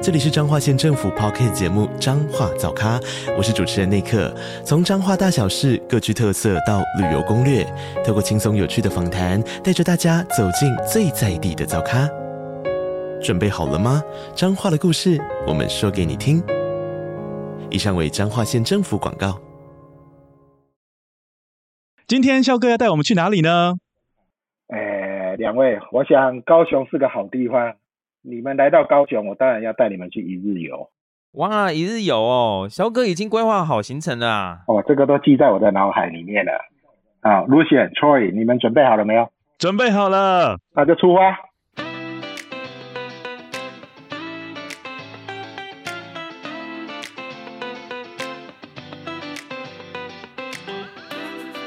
[0.00, 3.00] 这里是彰化县政府 Podcast 节目《彰化早咖》，
[3.36, 4.32] 我是主持人内克。
[4.64, 7.64] 从彰化大小事各具特色到旅游攻略，
[8.06, 12.08] 透过轻松有趣的访谈，带着大家走进最在地的早咖。
[13.20, 14.00] 准备好了吗？
[14.36, 16.40] 彰化的故事，我们说给你听。
[17.68, 19.36] 以上为彰化县政府广告。
[22.06, 23.74] 今天肖哥要带我们去哪里呢？
[24.68, 27.74] 哎，两位，我想高雄是个好地方。
[28.22, 30.90] 你们来到高雄，我当然要带你们去一日游。
[31.32, 34.58] 哇，一日游哦，肖哥已经规划好行程了啊。
[34.66, 36.52] 哦，这个都记在我的脑海里面了。
[37.20, 39.28] 啊，Lucian、Troy，你们准备好了没有？
[39.58, 41.38] 准备好了，那就出发。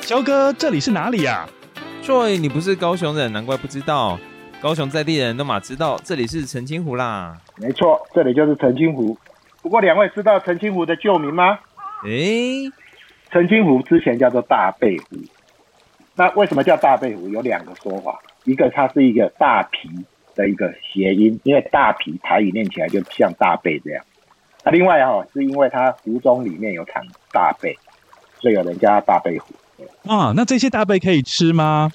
[0.02, 1.47] 肖哥，这里是哪里呀
[2.03, 4.19] ？Troy，你不是高雄人，难怪不知道。
[4.61, 7.35] 高雄在地人都嘛知道，这里是澄清湖啦。
[7.57, 9.17] 没错，这里就是澄清湖。
[9.63, 11.57] 不过两位知道澄清湖的旧名吗？
[12.05, 12.69] 诶，
[13.31, 15.17] 澄清湖之前叫做大背湖。
[16.13, 17.27] 那为什么叫大背湖？
[17.29, 19.89] 有两个说法，一个它是一个大皮
[20.35, 24.05] 的一个谐音，因为大皮台语念起来就像大背这样。
[24.63, 27.75] 那另外哈，是因为它湖中里面有产大贝，
[28.39, 29.55] 所以有人叫它大贝湖。
[30.07, 31.91] 啊，那这些大贝可以吃吗？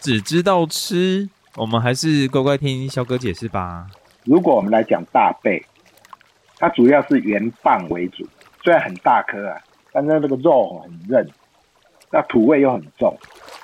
[0.00, 1.28] 只知道吃。
[1.56, 3.86] 我们还是乖乖听肖哥解释吧。
[4.24, 5.64] 如果我们来讲大贝，
[6.58, 8.26] 它主要是圆棒为主，
[8.62, 9.56] 虽然很大颗啊，
[9.90, 11.26] 但是那个肉很韧，
[12.10, 13.16] 那土味又很重，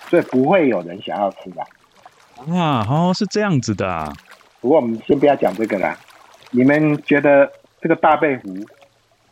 [0.09, 1.63] 所以不会有人想要吃的。
[2.59, 4.11] 啊，哦，是这样子的啊。
[4.61, 5.99] 不过我们先不要讲这个啦。
[6.51, 8.55] 你们觉得这个大贝湖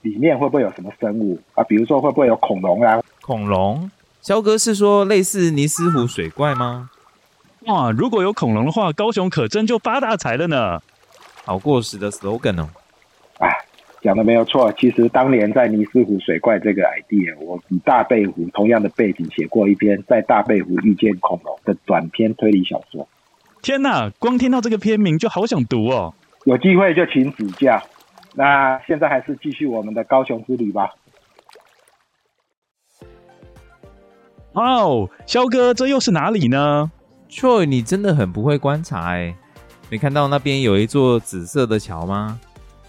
[0.02, 1.64] 里面会不会有什么生物啊？
[1.64, 3.00] 比如说会不会有恐龙啊？
[3.22, 3.90] 恐龙？
[4.20, 6.90] 肖哥是说类似尼斯湖水怪吗？
[7.66, 10.80] 哇，如果有恐龙的话，高雄可真就发大财了呢！
[11.44, 12.68] 好过时的 slogan 哦。
[13.38, 13.48] 啊，
[14.00, 14.72] 讲的没有错。
[14.72, 23.06] 其实当年在尼斯湖水怪这个 idea，我以大贝湖同样的背景写过一篇在大贝湖遇见恐龙的短篇推理小说。
[23.62, 26.14] 天哪，光听到这个片名就好想读哦。
[26.44, 27.82] 有机会就请指教。
[28.34, 30.94] 那现在还是继续我们的高雄之旅吧。
[34.52, 36.90] 哦，肖哥，这又是哪里呢
[37.30, 39.34] ？Troy，你真的很不会观察哎！
[39.88, 42.38] 没看到那边有一座紫色的桥吗？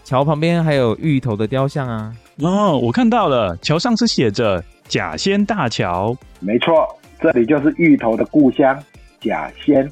[0.04, 2.14] 桥旁边还有芋头的雕像啊！
[2.40, 6.16] 哦，我看到了，桥上是写着“甲仙大桥”。
[6.42, 6.88] 没错，
[7.20, 8.78] 这里就是芋头的故乡
[9.22, 9.90] 甲仙。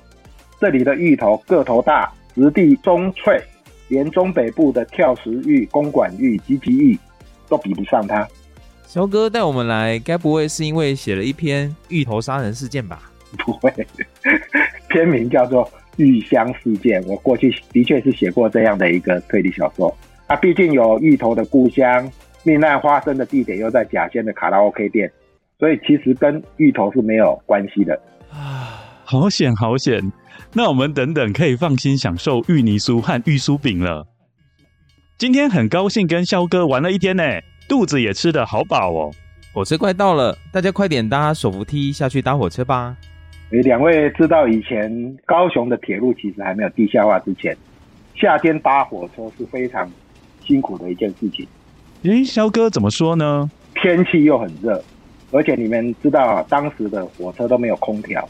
[0.59, 3.41] 这里的芋头个头大，质地中脆，
[3.87, 6.99] 连中北部的跳石芋、公馆芋、吉吉芋
[7.47, 8.27] 都比不上它。
[8.85, 13.08] 肖哥带我们来，该不会是因为写了一篇芋头杀人事件吧？
[13.37, 13.71] 不会，
[14.89, 15.65] 片名叫做
[15.97, 17.01] 《玉香事件》。
[17.07, 19.95] 我过去的确是写过这样的一个推理小说。
[20.27, 22.11] 啊毕竟有芋头的故乡，
[22.43, 25.11] 命案发生的地点又在甲仙的卡拉 OK 店，
[25.57, 27.99] 所以其实跟芋头是没有关系的。
[28.31, 30.11] 啊，好险好险！
[30.53, 34.07] 那我们等等可以放心享受芋泥酥和芋酥饼了。
[35.17, 37.23] 今天很高兴跟肖哥玩了一天呢，
[37.67, 39.11] 肚子也吃得好饱哦。
[39.51, 42.95] 火车快到了，大家快点搭手扶梯下去搭火车吧。
[43.51, 47.57] 诶，两位知道以前高雄的铁路其实还没有地下化之前，
[48.13, 49.91] 夏天搭火车是非常
[50.45, 51.47] 辛苦的一件事情。
[52.03, 53.49] 诶，肖哥怎么说呢？
[53.73, 54.83] 天气又很热，
[55.31, 58.27] 而且你们知道啊当时的火车都没有空调，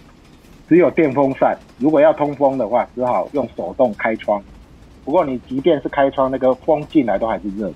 [0.69, 1.57] 只有电风扇。
[1.79, 4.41] 如果要通风的话，只好用手动开窗。
[5.03, 7.73] 不过你即便是开窗，那个风进来都还是热的。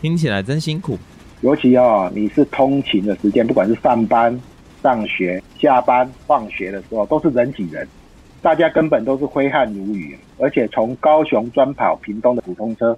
[0.00, 0.96] 听起来真辛苦。
[1.40, 4.38] 尤其哦，你是通勤的时间，不管是上班、
[4.84, 7.88] 上学、下班、放学的时候，都是人挤人，
[8.42, 10.14] 大家根本都是挥汗如雨。
[10.38, 12.94] 而且从高雄专跑屏东的普通车，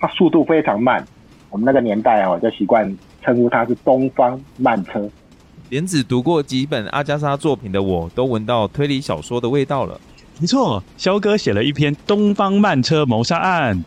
[0.00, 1.06] 它速度非常慢。
[1.48, 2.92] 我们那个年代哦，就习惯
[3.22, 5.08] 称呼它是东方慢车。
[5.68, 10.00] 连只读过几本阿加莎作品的我，都闻到推理小说的味道了。
[10.40, 13.84] 没错，肖哥写了一篇《东方慢车谋杀案》。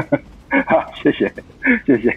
[0.66, 1.32] 好，谢谢，
[1.84, 2.16] 谢谢。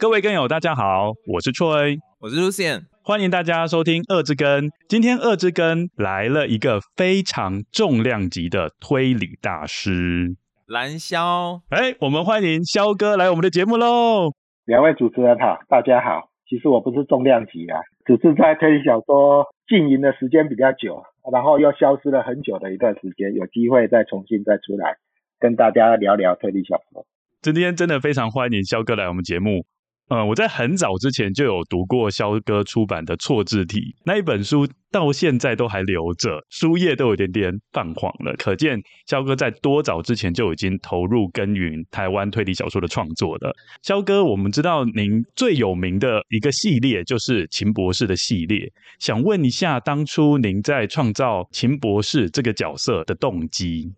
[0.00, 4.68] 各位根友，大家好，我是 Troy，我是 Lucian，欢迎大家收听《二之根》。
[4.88, 10.36] 今天《二之根》来了一个非常重量级的推理大师
[10.68, 11.62] 蓝霄。
[11.70, 14.30] 哎，我们欢迎肖哥来我们的节目喽！
[14.66, 16.30] 两位主持人好，大家好。
[16.48, 21.02] 其实我不是重量级啊，只是在推理小说经营的时间比较久，
[21.32, 24.94] 然后又消失了很久的一段时间，有机会再重新再出来
[25.40, 27.04] 跟大家聊聊推理小说。
[27.42, 29.66] 今天真的非常欢迎肖哥来我们节目。
[30.10, 38.34] 嗯，我在很早之前就有读过萧哥出版的《错字体》那一本书，到现在都还留着，书页都有点点泛黄了。
[38.38, 43.54] 可见萧哥在多早之前就已经投入耕耘台湾推理小说的创作了。
[43.82, 53.92] 萧哥，我们知道您最有名的一个系列就是秦博士的系列，想问一下，当初您在创造秦博士这个角色的动机？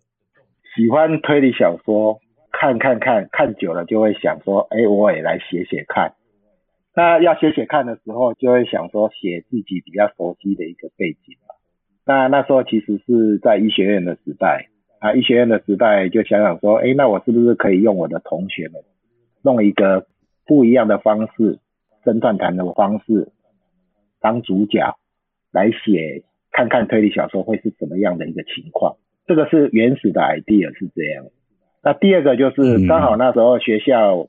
[0.75, 2.19] 喜欢推理小说。
[2.61, 6.13] 看看看看久了就会想说，哎，我也来写写看。
[6.93, 11.37] 那要写写看的时候，就会想说写自己比较熟悉的一个背景。
[12.05, 14.67] 那那时候其实是在医学院的时代
[14.99, 18.83] 啊，医学院的时代就想想说，哎，那我是不是可以用我的同学们
[19.41, 20.05] 弄一个
[20.45, 21.57] 不一样的方式，
[22.05, 23.31] 侦探团的方式
[24.19, 24.99] 当主角
[25.51, 26.21] 来写，
[26.51, 28.97] 看看推理小说会是什么样的一个情况。
[29.25, 31.25] 这个是原始的 idea 是这样。
[31.83, 34.27] 那第二个就是刚好那时候学校，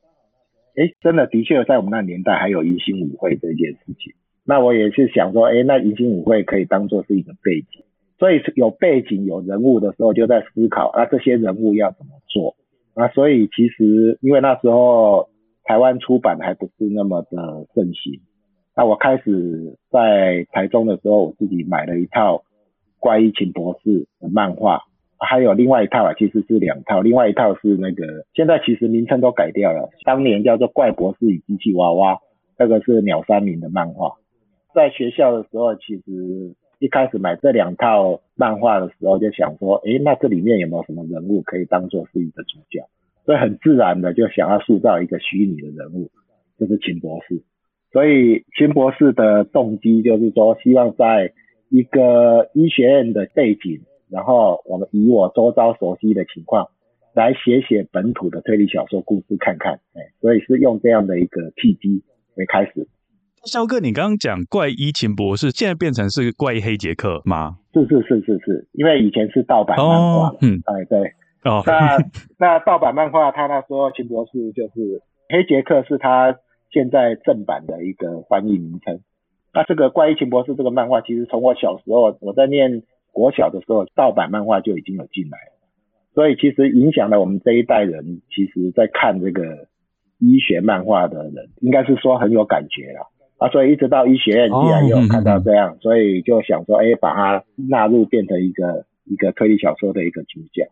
[0.75, 4.13] 哎、嗯，真的的确在我们那年代还有迎新舞会这件事情。
[4.43, 7.83] 那我也是想说，哎，那迎新舞会可以当做是一个背景，
[8.17, 12.55] 所以有背景有人物的时候，就在思考啊这些人物要怎么做。
[12.95, 15.29] 啊，所以其实因为那时候
[15.63, 18.19] 台湾出版还不是那么的盛行，
[18.75, 22.37] 那我开始在台中的时候，我自己买了一套
[22.99, 23.89] 《怪医秦博士》
[24.19, 24.81] 的漫画。
[25.23, 32.15] 还有另外一套啊，其实是两套，另外一套是那个现在其实名称都改掉了，当年叫做《怪博士与机器娃娃》，
[32.57, 34.13] 那个是鸟山明的漫画。
[34.75, 42.81] 在学校的时候，其实一开始买这两套漫画的时候，就想说，诶，那这里面有没有什么人物可以当做是一个主角？
[43.25, 46.09] 所以很自然的就想要塑造一个虚拟的人物，
[46.59, 47.43] 就是秦博士。
[47.91, 51.31] 所以秦博士的动机就是说，希望在
[51.69, 53.81] 一个医学院的背景。
[54.13, 56.69] 然后我们以我周遭熟悉的情况
[57.15, 62.03] 来写写本土的推理小说故事看看，哎，所以是用这样的一个契机
[62.35, 62.87] 为开始。
[63.43, 67.57] 肖哥，你刚刚讲怪医秦博士，现在变成是怪医黑杰克吗？
[67.73, 70.99] 是是是是是，因为以前是盗版漫画，哦、嗯，哎对，
[71.43, 71.97] 哦，那
[72.37, 76.37] 那盗版漫画，他那时候秦博士就是黑杰克是他
[76.71, 78.99] 现在正版的一个翻译名称。
[79.55, 82.83] 那这个怪医秦博士这个漫画，其实从我小时候我在念。
[83.13, 85.53] 国小的时候，盗版漫画就已经有进来了，
[86.15, 88.21] 所以其实影响了我们这一代人。
[88.29, 89.67] 其实，在看这个
[90.17, 93.47] 医学漫画的人，应该是说很有感觉了啊。
[93.49, 100.67] 所以一直到医学院，既然有看到这样，所以就想说，哎，把它纳入变成一个一个推理小说的一个主角。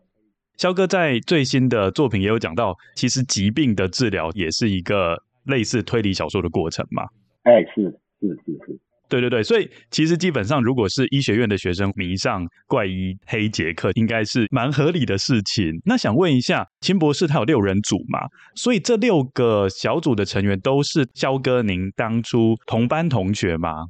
[0.56, 5.16] 肖哥在最新的作品也有讲到，其实疾病的治疗也是一个
[5.46, 7.04] 类似推理小说的过程嘛？
[7.44, 7.82] 哎，是
[8.20, 8.80] 是是是。
[9.12, 15.70] 对对对，所以其实基本上，如果是医学院的学生迷上怪医黑杰克，应该是蛮合理的事情。
[15.84, 18.20] 那想问一下，秦博士他有六人组嘛？
[18.54, 23.84] 所以这六个小组的成员都是肖哥您当初同班同学吗？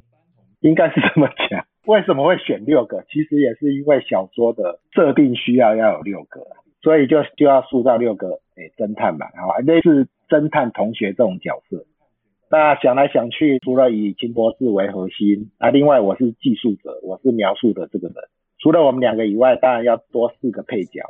[0.59, 1.65] 应该是这么讲。
[1.85, 3.01] 为什么会选六个？
[3.09, 6.41] 其实也是因为小说的设定需要要有六个，
[6.81, 11.85] 所以就就要塑造六个诶侦探嘛，然后类似侦探同学这种角色。
[12.53, 18.15] 那想来想去，除了以秦博士为核心，啊，另外我是记述者，我是描述的这个人。
[18.59, 21.01] 除了我们两个以外，当然要多四个配角。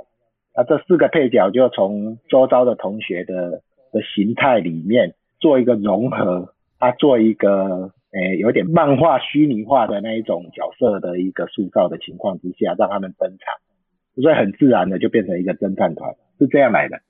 [0.56, 17.02] 那这四个配角就从周遭的同学的的形态里面做一个融合，啊，做一个诶、有点漫画虚拟化的那一种角色的一个塑造的情况之下，让他们登场，所以很自然的就变成一个侦探团，是这样来的。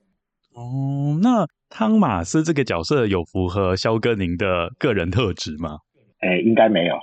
[0.56, 1.46] 哦，那。
[1.76, 5.78] 汤马斯这个角色有符合肖哥您的个人特质吗？
[6.20, 6.94] 哎、欸，应该没有。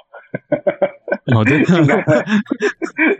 [1.35, 1.93] 哦，真的，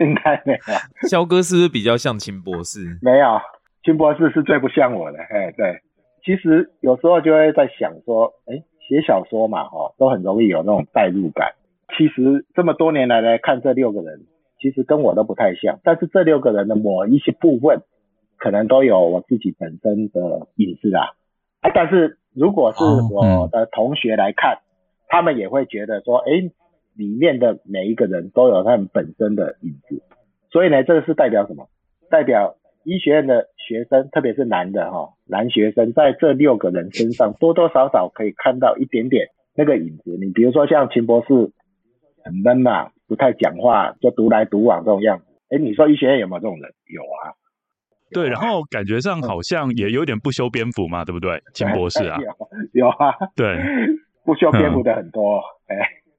[0.00, 1.08] 应该没有。
[1.10, 2.98] 肖哥是不是比较像秦博士？
[3.02, 3.38] 没有，
[3.84, 5.18] 秦博士是最不像我的。
[5.18, 5.82] 哎、欸，对，
[6.24, 11.52] 其实有时候就会在想说，哎、欸，写小说嘛，哈，都很容易有那种代入感。
[11.94, 14.20] 其实这么多年来来看这六个人，
[14.58, 17.82] 其实跟我都不太像，但是这六个人的某一些部分，
[18.38, 21.12] 可能都有我自己本身的影子啊。
[21.62, 24.66] 哎，但是如果是我的同学来看，哦嗯、
[25.08, 26.50] 他们也会觉得说，哎，
[26.96, 30.02] 里面的每一个人都有他们本身的影子。
[30.50, 31.68] 所以呢，这个是代表什么？
[32.10, 40.18] 代表医学院的学生，特别是男的哈、哦，男学生在这六个人身上多多少少可以看到一点点那个影子。
[40.20, 41.52] 你比如说像秦博士，
[42.24, 45.24] 很闷嘛，不太讲话，就独来独往这种样子。
[45.48, 46.72] 哎，你说医学院有没有这种人？
[46.92, 47.38] 有啊。
[48.12, 52.18] 对，然后感觉上好像也有点不修边幅嘛，对不对，金博士啊？
[52.72, 53.56] 有，有啊，对，
[54.24, 55.40] 不修边幅的很多。
[55.66, 55.76] 哎、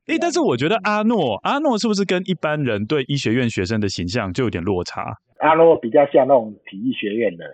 [0.07, 5.17] 嗯，诶，但是我觉得阿诺，阿诺是不是跟一般人对医学院学生的形象就有点落差？
[5.39, 7.45] 阿诺比较像那种体育学院的，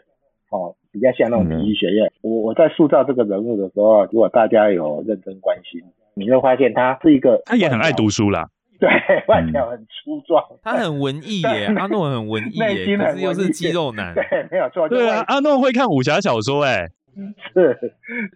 [0.52, 2.08] 哦，比较像那种体育学院。
[2.08, 5.82] 嗯、我我在塑造这个人物的时候，如果大家有认真关心，
[6.14, 8.50] 你会发现他是一个，他也很爱读书啦。
[8.80, 8.90] 对，
[9.28, 14.88] 外表很粗壮，嗯，他很文艺耶， 阿诺很文艺耶，可是又是肌肉男，对，没有错。
[14.88, 16.88] 对啊，阿诺会看武侠小说，哎，
[17.54, 17.78] 是，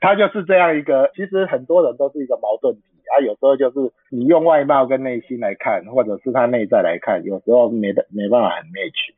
[0.01, 1.09] 他就是这样一个。
[1.15, 2.81] 其实很多人都是一个矛盾体
[3.15, 9.13] 啊，有时候就是你用外貌跟内心来看，或者是他内在来看，有时候没得没办法很 match。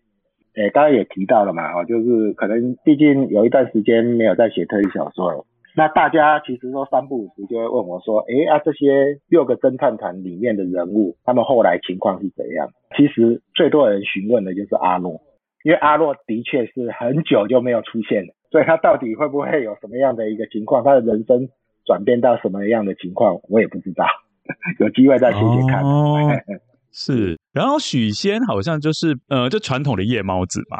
[0.55, 5.43] 哎，刚刚也提到了嘛，哦，就是可能毕竟有一段时间没有在写推理小说了。
[5.77, 12.69] 那大家其实说三不五时就会问我说，诶啊，这些六个侦探团里面的人物，他们后来情况是怎样？
[12.95, 15.19] 其实最多人询问的就是阿诺，
[15.63, 20.81] 因为阿诺的确是很久就没有出现了，所以他到底会不会有什么样的一个情况？
[20.81, 21.49] 他的人生
[21.85, 24.05] 转变到什么样的情况，我也不知道，
[24.79, 25.83] 有机会再写写看。
[25.83, 26.31] 哦，
[26.93, 30.77] 是，然后许仙好像就是呃，就传统的夜猫子嘛。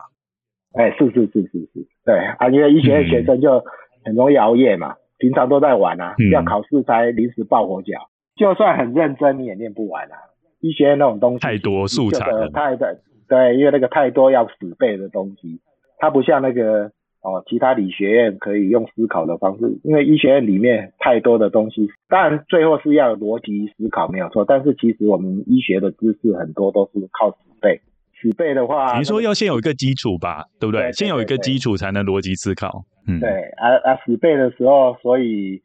[0.81, 3.61] 哎，是是是是是，对啊，因为医学院学生就。
[4.05, 7.93] 嗯很容易熬夜嘛，平常都在玩啊，嗯、要考试才临时抱佛脚。
[8.35, 10.15] 就算很认真，你也念不完啊。
[10.61, 15.59] 医学院那种东西太多素材了，太的对，因为那个太多要死背的东西，
[15.97, 19.79] 它不像那个哦，其他理学院可以用思考的方式。
[19.83, 27.81] 因为医学院里面太多的东西，当然最后是要逻辑思考没有错，但是其实我们医学的知识很多都是靠死背。
[28.21, 30.81] 死背的话，你说要先有一个基础吧，对不对？
[30.81, 32.85] 对对对对，先有一个基础才能逻辑思考。
[33.07, 35.61] 嗯，对，啊啊，死背的时候，所以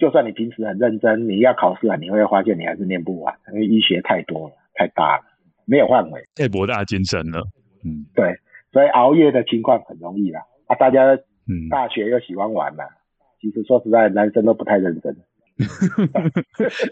[0.00, 5.22] 就算你平时很认真，你要考试啊，你会发现你还是念不完，因为医学太多了，太大了，
[5.66, 7.46] 没有范围，太博大精深了。
[7.84, 8.34] 嗯，对，
[8.72, 10.40] 所以熬夜的情况很容易啦。
[10.66, 11.14] 啊，大家
[11.46, 12.90] 嗯，大学又喜欢玩嘛，嗯、
[13.40, 15.16] 其实说实在，男生都不太认真。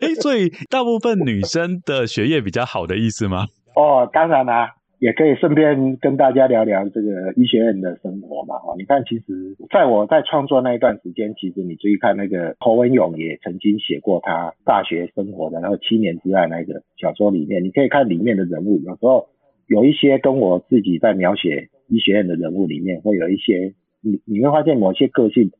[0.03, 3.47] 哎，所以大部分女生的学业比较好的意思吗？
[3.75, 4.71] 哦，当然啦、啊。
[5.01, 8.59] 也可以顺便跟大家聊聊这个医学院的生活嘛。
[8.59, 19.29] 哈，你看，其实在我在创作那一段时间，其实你注意看那个侯文勇也曾经写过他大学生活的，然后七年之爱那个小说里面，你可以看里面的人物，有时候
[19.67, 25.51] 有一些跟我自己在描写医学院的人物里面会有一些，你你会发现某些个性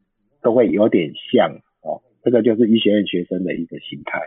[0.43, 4.21] 都会有点像哦，这个就是医学院学生的一个心态。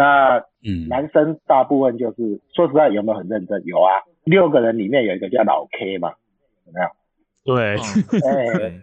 [0.00, 3.62] 那嗯，男生大部分就是、嗯、说实在有没有很认真？
[3.66, 4.00] 有啊。
[4.24, 6.12] 六个人里面有一个叫老 K 嘛，
[6.66, 6.88] 有没有？
[7.44, 7.76] 对，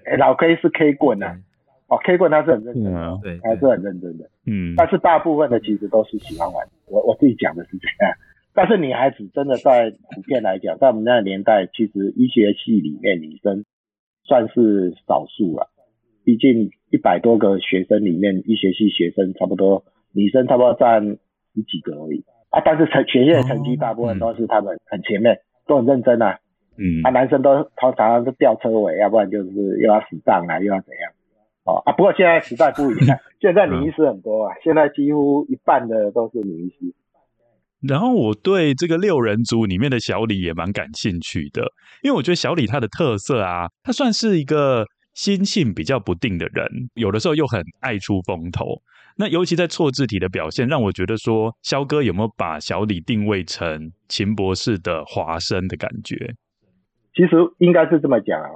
[0.06, 1.38] 哎、欸，老 K 是 K 棍啊，
[1.88, 4.76] 哦，K 棍他是很认真的，对，还是很认真的，嗯。
[4.76, 8.14] 但是大部分的其实都是喜欢玩，我我自己讲的是这样。
[8.54, 13.64] 但是女孩子真的在普遍来讲，在我们那个年代，其实医学系里面女生
[14.24, 15.70] 算是少数了。
[16.26, 19.86] 毕竟一百多个学生里面，医学系学生差不多
[20.18, 22.26] 女生差不多占十几个而已。
[22.50, 26.40] 啊，但是成学业成绩大部分都是他们很前面，嗯、都很认真啊。
[26.78, 31.12] 嗯，啊，男生都常常是吊车尾，要不然就是又要死当啊，又要怎样？
[31.66, 36.96] 哦啊，不过现在时代不一样， 现在女医师很多啊，嗯、现在几乎一半的都是女医师。
[37.88, 41.62] 然后我对这个六人组里面的小李也蛮感兴趣的，
[42.02, 48.64] 因为我觉得小李他的特色啊，他算是一个心性比较不定的人，有的时候又很爱出风头。
[49.20, 56.36] 那尤其在错字体的表现，让我觉得说，肖哥有没有把小李定位成秦博士的华生的感觉？
[57.16, 58.50] 其实应该是这么讲啊，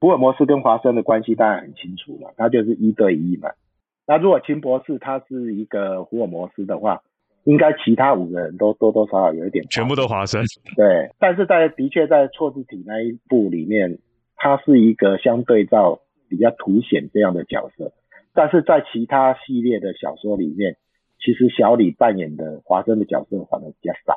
[0.00, 3.48] 福尔摩斯跟华生的关系当然很清楚了，他就是一对一嘛。
[4.08, 7.00] 那如果秦博士他是一个福尔摩斯的话，
[7.44, 10.42] 应该其他五个人都多多少少有一点，全部都华生。
[10.74, 13.98] 对，但是在的确在错字体那一部里面，
[14.36, 17.92] 他是一个相对照比较凸显这样的角色。
[18.38, 20.76] 但是在其他系列的小说里面，
[21.18, 24.14] 其实小李扮演的华生的角色反而比较少，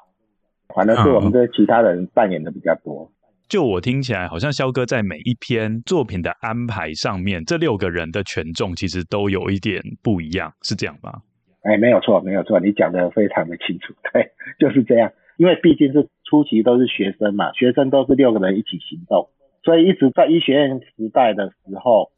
[0.76, 3.10] 反而是我们的其他人扮演的比较多。
[3.12, 3.18] 嗯。
[3.50, 11.24] 就我听起来，好像肖哥在每一篇作品的安排上面，这六个人的权重其实都有一点不一样，是这样吗？
[11.64, 14.30] 哎，没有错，没有错，你讲的非常的清楚，对，
[14.62, 15.12] 就是这样。
[15.38, 19.30] 因为毕竟是初期都是学生嘛，学生都是六个人一起行动，
[19.64, 22.12] 所以一直在医学院时代的时候，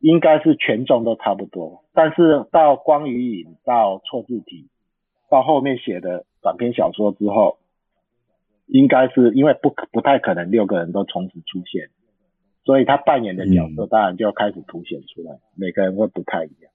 [0.00, 1.84] 应该是权重都差不多。
[1.92, 4.68] 但是到光与影，到错字体，
[5.30, 7.58] 到后面写的短篇小说之后，
[8.66, 11.88] 应该是因为不不太可能六个人都同时出现，
[12.64, 16.70] 所以他扮演的角色当然就要开始凸显出来，每个人会不太一样。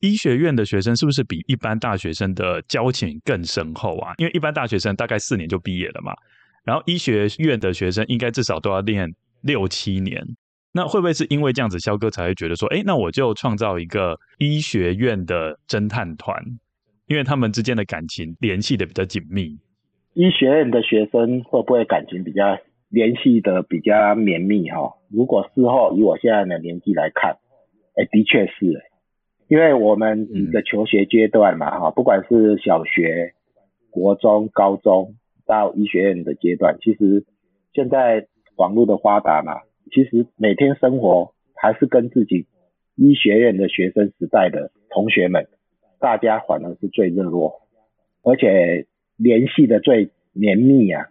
[0.00, 4.12] 医学院的学生是不是比一般大学生的交情更深厚啊？
[4.18, 6.12] 因为一般大学生大概四年就毕业了嘛，
[6.64, 10.22] 然后医学院的学生应该至少都要练六七年。
[10.76, 16.38] 那会不会是因为这样子，肖哥才会觉得说，哎，那我就创造一个医学院的侦探团，
[17.06, 19.58] 因为他们之间的感情联系的比较紧密。
[20.12, 22.58] 医学院的学生会不会感情比较
[22.90, 24.68] 联系的比较绵密？
[24.70, 27.38] 哈，如果事后以我现在的年纪来看，
[27.96, 28.84] 哎，的确是。
[29.48, 33.32] 因为我们一个求学阶段嘛，哈，不管是小学、
[33.90, 35.14] 国中、高中
[35.46, 37.24] 到医学院的阶段，其实
[37.72, 39.52] 现在网络的发达嘛，
[39.90, 42.46] 其实每天生活还是跟自己
[42.96, 45.46] 医学院的学生时代的同学们，
[46.00, 47.62] 大家反而是最热络，
[48.22, 51.06] 而且联系的最绵密啊。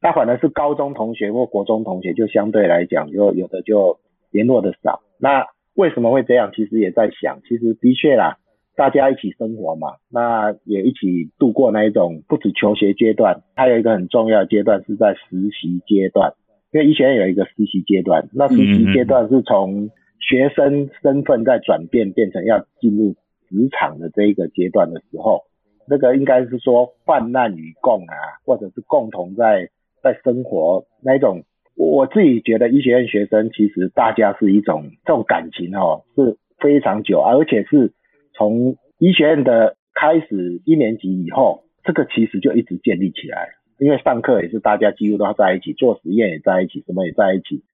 [0.00, 4.00] 那反而是高中同学或国中同学，就相对来讲，就有的就
[4.30, 5.00] 联络的少。
[5.18, 6.50] 那为什么会这样？
[6.54, 8.38] 其实也在想，其实的确啦，
[8.74, 16.34] 大家一起生活嘛，那也一起度过那一种不止求学阶段，还有一个很重要的阶段是在实习阶段，
[16.72, 23.14] 因为医学院有一个实习阶段，那实习阶段是从学生身份在转变变成要进入
[23.48, 25.42] 职场的这一个阶段的时候，
[25.86, 29.68] 那个应该是说患难与共啊，或者是共同在
[30.02, 31.44] 在生活那一种。
[31.74, 37.94] 我自己觉得医学院学生其实大家是一种这种感情哦，是非常久，而且是
[38.34, 43.48] 从医学院的开始一年级以后，这个其实就一直建立起来。
[43.82, 47.64] 因为上课也是大家几乎都要在一起，做实验也在一起，什么也在一起。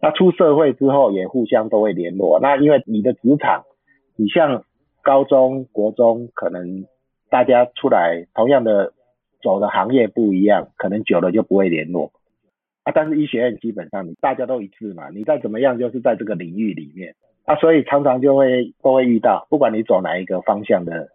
[0.00, 2.40] 那出社会之后也互相都会联络。
[2.40, 3.64] 那因为你的职场，
[4.16, 4.64] 你像
[5.02, 6.86] 高中国中，可能
[7.28, 8.94] 大家出来同样的
[9.42, 12.12] 走的行业不一样，可能久了就不会联络。
[12.84, 17.14] 啊，但是医学院基本上你大家都一致嘛，你再怎么样就是在这个领域里面
[17.44, 21.08] 啊，所以常常就会都会遇到，不管你走哪一个方向的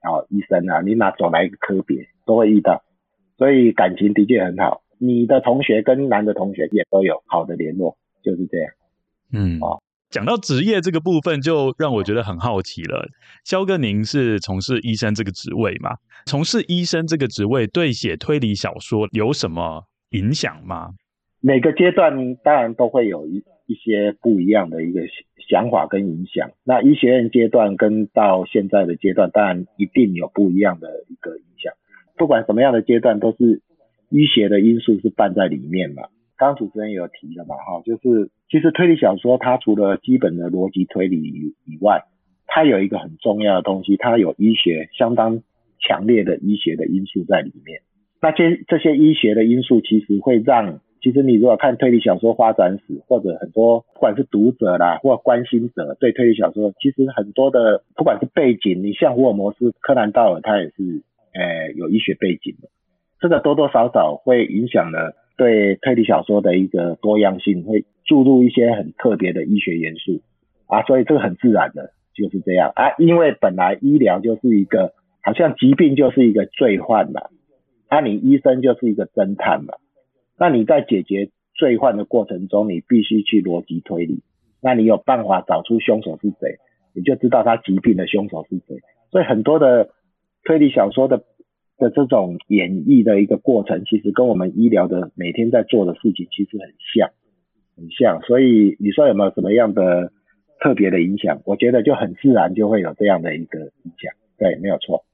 [0.00, 2.82] 啊医生啊，你哪走哪一个科别都会遇到，
[3.38, 4.82] 所以感情的确很好。
[4.98, 8.70] 你的同学跟男的同学也都有好的联络，就是这样。
[9.32, 13.08] 嗯，哦，讲到职业这个部分，就让我觉得很好奇了。
[13.44, 15.96] 肖哥，您是从事医生这个职位吗？
[16.24, 20.94] 从事医生这个职位对写推理小说有什么影响吗？
[21.40, 25.02] 每个阶段当然都会有一一些不一样的一个
[25.48, 26.50] 想法跟影响。
[26.64, 31.74] 那医学院阶段跟到现在的阶段，当然一定有不一样的一个影响。
[32.16, 33.60] 不管什么样的阶段，都是
[34.10, 36.04] 医学的因素是伴在里面嘛。
[36.36, 42.02] 刚主持人也有提了嘛，哈，就是其实推理小说它除了基本的逻辑推理以以外，
[42.46, 45.40] 它有一个很重要的东西，它有医学相当
[45.80, 47.80] 强烈的医学的因素在里面。
[48.20, 61.02] 那这这些医学的因素其实会让其实你如果看推理小说发展史，或者很多不管是读者啦，或关心者对推理小说，其实很多的不管是背景，你像福尔摩斯、柯南道尔，他也是、
[61.38, 62.68] 呃、有医学背景的，
[63.20, 70.22] 这个多多少少会影响了对推理小说的一个多样性，会注入一些很特别的医学元素
[70.66, 77.22] 啊，所以这个很自然的就是这样啊，因为本来医疗就是一个好像疾病就是一个罪犯嘛，
[77.90, 79.74] 那、你医生就是一个侦探嘛。
[80.38, 84.22] 那你在解决罪犯的过程中，你必须去逻辑推理。
[84.60, 86.58] 那你有办法找出凶手是谁，
[86.94, 88.80] 你就知道他疾病的凶手是谁。
[89.10, 89.90] 所以很多的
[90.46, 91.24] 推理小说的
[91.78, 97.10] 的这种演绎的一个过程，其实跟我们医疗的每天在做的事情其实很像，
[97.76, 98.22] 很像。
[98.22, 100.12] 所以你说有没有什么样的
[100.60, 101.42] 特别的影响？
[101.44, 104.12] 我觉得就很自然就会有这样的一个影响。
[104.38, 105.04] 对，没有错。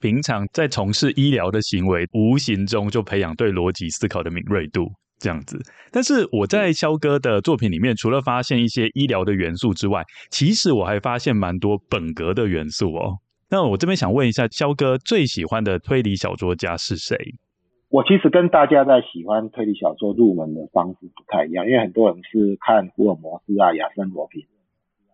[0.00, 5.58] 平常在从事医疗的行为，无形中就培养对逻辑思考的敏锐度，这样子。
[5.90, 13.16] 但是我在肖哥的作品里面，除了发现一些医疗的元素之外，其实我还发现蛮多本格的元素哦。
[13.54, 17.16] 那我这边想问一下，肖哥最喜欢的推理小说家是谁？
[17.88, 24.46] 我其实跟大家在喜欢推理小说入门的方式不太一样，因为很多人是看福尔摩斯啊、亚森罗苹。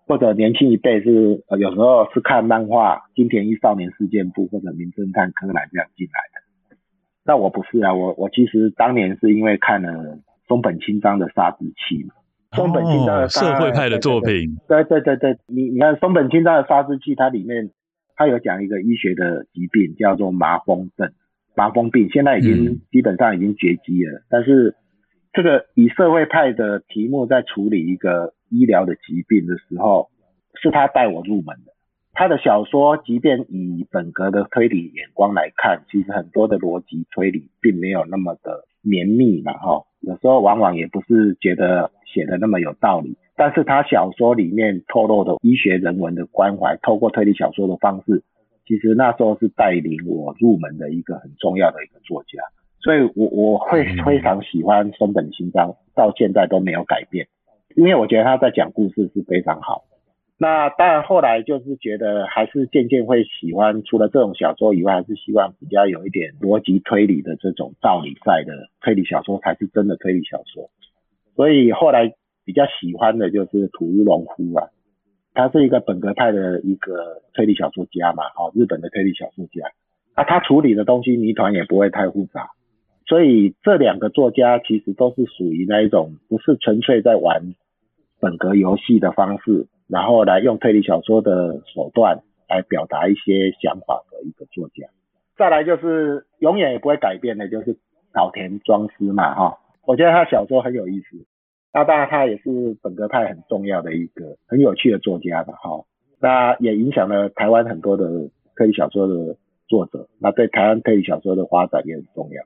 [0.06, 6.76] 或者年轻一辈是呃有时候是看漫画《金田一少年事件簿》或者《名侦探柯南》这样进来的，
[7.26, 12.14] 那我不是啊，我我其实当年是因为看了松本清张的《杀之气》嘛，
[12.56, 17.70] 松本清张的社会派的作品，对对对对，你你看松本清张的《杀之气》，它里面
[18.20, 21.10] 它有讲一个医学的疾病叫做麻风症，
[21.56, 24.20] 麻风病，现在已经基本上已经绝迹了。
[24.28, 24.76] 但是
[25.32, 30.10] 这个以社会派的题目在处理一个医疗的疾病的时候，
[30.60, 31.72] 是他带我入门的。
[32.12, 43.16] 他的小说，即便以本格的推理眼光来看，其实很多的逻辑推理并没有那么的绵密嘛，哈，有时候往往也不是觉得写的那么有道理。
[43.36, 48.22] 但是他小说里面透露的医学人文的关怀，透过推理小说的方式，
[48.66, 52.42] 其实那时候是带领我入门的一个很重要的一个作家。
[52.82, 57.28] 所以我我会非常喜欢松本清张，到现在都没有改变，
[57.76, 59.84] 因为我觉得他在讲故事是非常好。
[60.38, 70.70] 那当然，后来就是觉得还是渐渐会喜欢，除了这种小说以外，还是希望比较有一点逻辑推理的这种道理在的推理小说才是真的推理小说。
[71.36, 72.12] 所以后来
[72.44, 74.68] 比较喜欢的就是土屋隆夫啊，
[75.34, 79.70] 他是一个本格派的一个推理小说家嘛，哦，日本的推理小说家。
[80.14, 82.50] 啊，他处理的东西谜团也不会太复杂，
[83.06, 87.54] 所以这两个作家其实都是属于那一种不是纯粹在玩
[88.20, 89.66] 本格游戏的方式。
[89.88, 94.86] 然后来用推理小说的手段来表达一些想法的一个作家，
[95.36, 97.76] 再来就是永远也不会改变的，就是
[98.12, 99.58] 岛田庄司嘛，哈，
[99.90, 101.26] 我觉得他小说很有意思，
[101.74, 105.84] 那当然他也是本格派很重要的一个很有趣的作家吧，哈，
[106.20, 112.44] 那也影响了台湾很多的推理小说的作者，那对台湾推理小说的发展也很重要，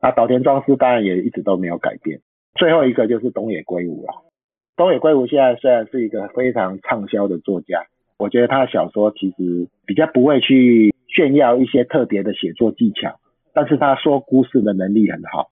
[0.00, 2.20] 那岛田庄司当然也一直都没有改变，
[2.54, 4.24] 最后一个就是东野圭吾了。
[4.74, 7.84] 东野圭吾现在虽然是一个非常畅销的作家，
[8.18, 13.20] 我觉得他的小说其实比较不会去炫耀一些特别的写作技巧，
[13.52, 15.50] 但是他说故事的能力很好。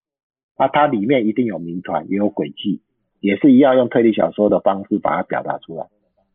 [0.57, 2.81] 那它里面一定有谜团，也有诡计，
[3.19, 5.87] 也是一样用推理小说的方式把它表达出来。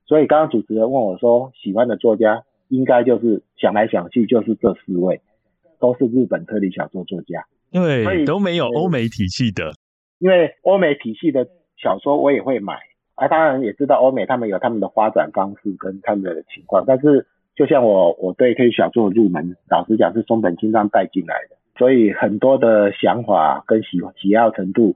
[0.07, 5.21] 所以刚刚主持人问我说，喜欢的作家应该就是想来想去就是这四位，
[5.81, 9.73] 都是日本推理小说作家，对，都没有欧美体系的，
[10.19, 11.49] 因为欧美体系的。
[11.83, 12.75] 小说我也会买，
[13.17, 24.95] 啊，当然也知道欧美他们有他们的发展方式跟他们的情况，但是就像我我对推理小说的入门，老实讲是松本清张带进来的，所以很多的想法跟喜喜好程度，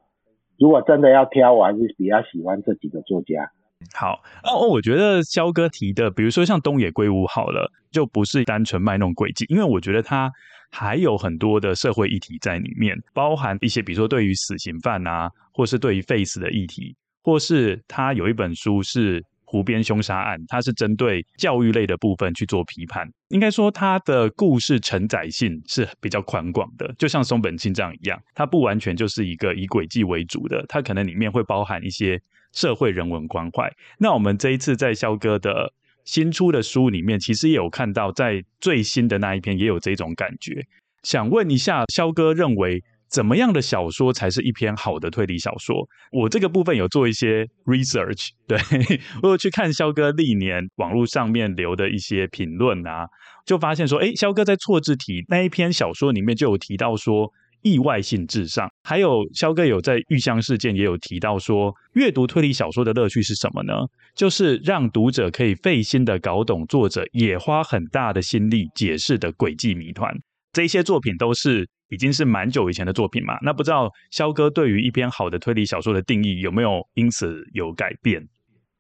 [0.57, 3.51] 如果真的要挑，我还是比较喜欢这几个作家。
[3.93, 10.31] 好，哦哦，我觉得肖哥提的，比如说像东野圭吾好了，就不是单纯卖那种诡计，因为我觉得他
[10.71, 15.29] 还有很多的社会议题在里面，包含一些比如说对于死刑犯啊。
[15.53, 16.95] 或是对于 face 的议题，
[17.25, 23.09] 或是他有一本书是《湖边凶杀案》，它是针对教育类的部分去做批判。
[23.29, 32.21] 应该说，它的故事承载性是比较宽广的，就像松本清张一样，它不完全就是一个以诡计为主的，它可能里面会包含一些
[32.53, 33.73] 社会人文关怀。
[33.99, 35.73] 那我们这一次在肖哥的
[36.05, 40.67] 新出的书里面，其实也有看到，在最新的那一篇也有这种感觉。
[41.03, 45.87] 想问一下，肖哥认为，怎么样的小说才是一篇好的推理小说？
[46.11, 48.59] 我这个部分有做一些 research，对，
[49.23, 53.07] 我有去看肖哥历年网络上面留的一些评论啊，
[53.45, 63.73] 就发现说，诶，肖哥在错字体那一篇小说里面就有提到说意外性至上，还有肖哥有在玉香事件也有提到说，阅读推理小说的乐趣是什么呢？
[64.15, 70.13] 就是让读者可以费心的搞懂作者也花很大的心力解释的诡计谜团。
[70.53, 71.69] 这些作品都是。
[71.89, 78.27] 已经是蛮久以前的作品嘛，那不知道肖哥对于一篇好的推理小说的定义有没有因此有改变？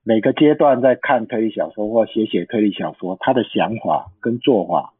[0.02, 4.92] 每个阶段在看推理小说或写写推理小说，他的想法跟做法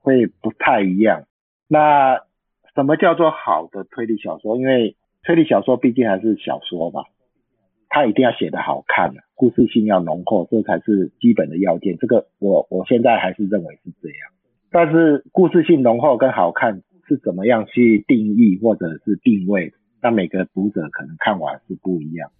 [0.00, 1.24] 会不太一样。
[1.68, 2.18] 那
[2.74, 4.56] 什么叫做好的推理小说？
[4.56, 7.04] 因为推理小说毕竟还是小说嘛，
[7.88, 11.98] 它一定要写得好看，故事性要浓厚，这才是基本的要件。
[11.98, 14.18] 这个我我现在还是认为是这样。
[14.70, 16.82] 但是故事性浓厚跟好看。
[17.10, 19.72] 是怎么样去定义或者是定位？
[20.00, 22.30] 那每个读者可能看完是不一样。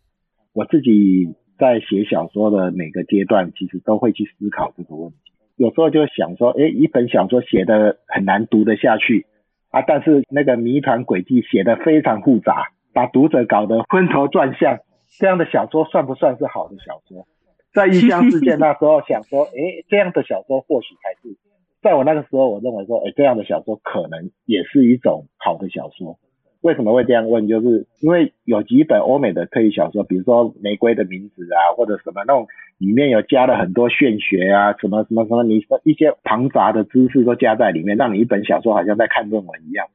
[0.52, 5.16] 我自己在写小说的每个阶段，其实都会去思考这个问题。
[5.56, 9.26] 有时候就想说，诶，一本小说写得很难读得下去
[9.70, 14.78] 啊，但是那个谜团轨迹写得非常复杂，把读者搞得昏头转向，
[15.18, 17.26] 这样的小说算不算是好的小说？
[17.74, 21.36] 在玉香事件那时候想说，诶，这样的小说或许才是。
[21.82, 26.18] 在我那个时候，我认为说，哎，这样的小说可能也是一种好的小说。
[26.60, 27.48] 为什么会这样问？
[27.48, 39.86] 就是因为有几本欧美的推理小说，比如说《玫瑰的名字》啊，或者什么那种里面有加了很多玄学啊，什么什么什么，你说一些庞杂的知识都加在里面，让你一本小说好像在看论文一样。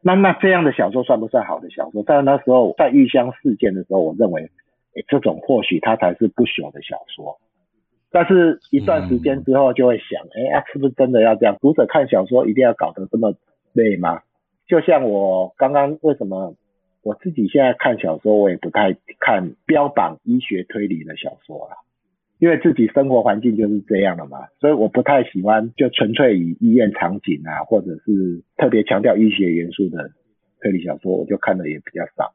[0.00, 2.04] 那那这样的小说算不算好的小说？
[2.04, 4.42] 在那时候，在玉香事件的时候，我认为，
[4.94, 7.36] 哎，这种或许它才是不朽的小说。
[8.16, 11.58] 但是，一段时间之后就会想，哎、嗯，呀、是不是真的要这样？
[11.60, 13.34] 读者看小说一定要搞得这么
[13.74, 14.22] 累吗？
[14.66, 16.54] 就像我刚刚为什么
[17.02, 21.76] 我自己现在看小说，我也不太看标榜医学推理的小说啊，
[22.38, 30.12] 因为自己生活环境就是这样的嘛，所以我不太喜欢就纯粹以医院场景啊，或者是特别强调医学元素的
[30.62, 32.32] 推理小说，我就看的也比较少。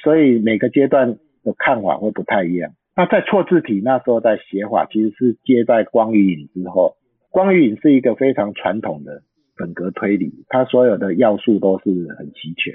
[0.00, 2.70] 所以每个阶段的看法会不太一样。
[2.96, 6.94] 那在错字体那时候在写法，其实是接在光与影之后。
[7.30, 9.22] 光与影是一个非常传统的
[9.56, 11.84] 本格推理，它所有的要素都是
[12.16, 12.74] 很齐全，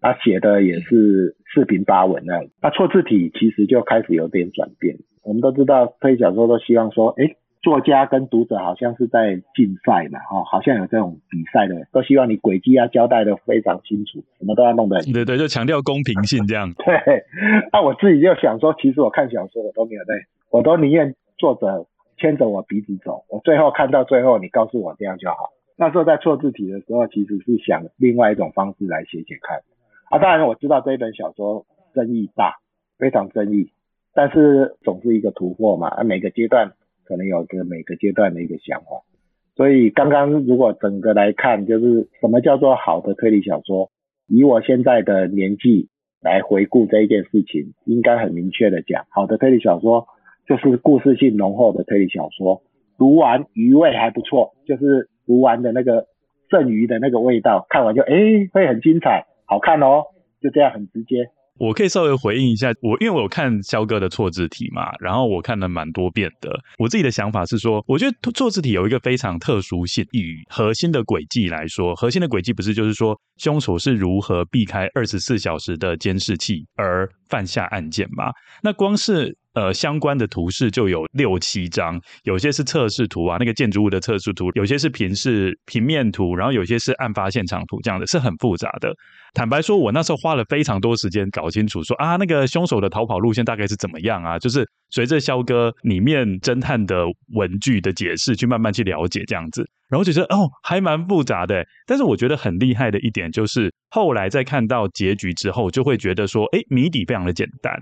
[0.00, 2.46] 它写的也是四平八稳那样。
[2.62, 4.96] 那错字体其实就开始有点转变。
[5.22, 15.12] 我们都知道推理小说都希望说，诶，作家跟读者好像是在竞赛嘛，哈，好像有这种比赛的，都希望你轨迹要交代的非常清楚，什么都要弄得很。
[15.12, 16.72] 对对，就强调公平性这样。
[16.84, 17.24] 对，
[17.72, 20.14] 那我自己就想说，其实我看小说我都没有在，
[20.50, 21.86] 我都宁愿作者。
[22.18, 25.50] 牵着我鼻子走，我最后看到最后，你告诉我这样就好。
[25.76, 29.58] 那时候在错字体的时候，其实是想另外一种方式来写写看。
[30.08, 32.58] 啊，当然我知道这一本小说争议大，
[32.96, 33.72] 非常争议，
[34.14, 35.88] 但是总是一个突破嘛。
[35.88, 36.70] 啊，每个阶段
[37.12, 39.04] 可能有个每个阶段的一个想法。
[39.54, 43.90] 所以刚刚如果整个来看，就是什么叫做好的推理小说？
[44.28, 45.90] 以我现在的年纪
[46.22, 50.06] 来回顾这一件事情，应该很明确的讲，好的推理小说。
[50.48, 52.62] 就是故事性浓厚的推理小说，
[52.98, 56.06] 读完余味还不错，就是读完的那个
[56.50, 60.06] 剩余的那个味道，看完就哎、会很精彩，好看哦，
[60.40, 61.28] 就这样很直接。
[61.58, 66.50] 我可以稍微回应一下，我因为我有看肖哥的错字体嘛，然后我看了蛮多遍的。
[66.78, 78.32] 我自己的想法是说，我觉得错字体有一个非常特殊性，与核心的轨迹来说，核心的轨迹不是就是说凶手是如何避开二十四小时的监视器而犯下案件嘛？
[78.62, 79.36] 那光是。
[79.54, 88.94] 呃，相关的图示就有六七张，有些是测试图啊，那个建筑物的测试图，有些是平视平面图，然后有些是案发现场图，这样的是很复杂的。
[89.34, 94.38] 坦白说，我那时候花了非常多时间搞清楚说，啊，那个凶手的逃跑路线大概是怎么样啊？
[94.38, 101.62] 就是随着肖哥里面侦探的文具的解释，去慢慢去了解这样子，然后就觉得哦，还蛮复杂的。
[101.86, 107.74] 但是我觉得很厉害的一点就是，后来在看到结局之后，就会觉得说，哎，谜底非常的简单。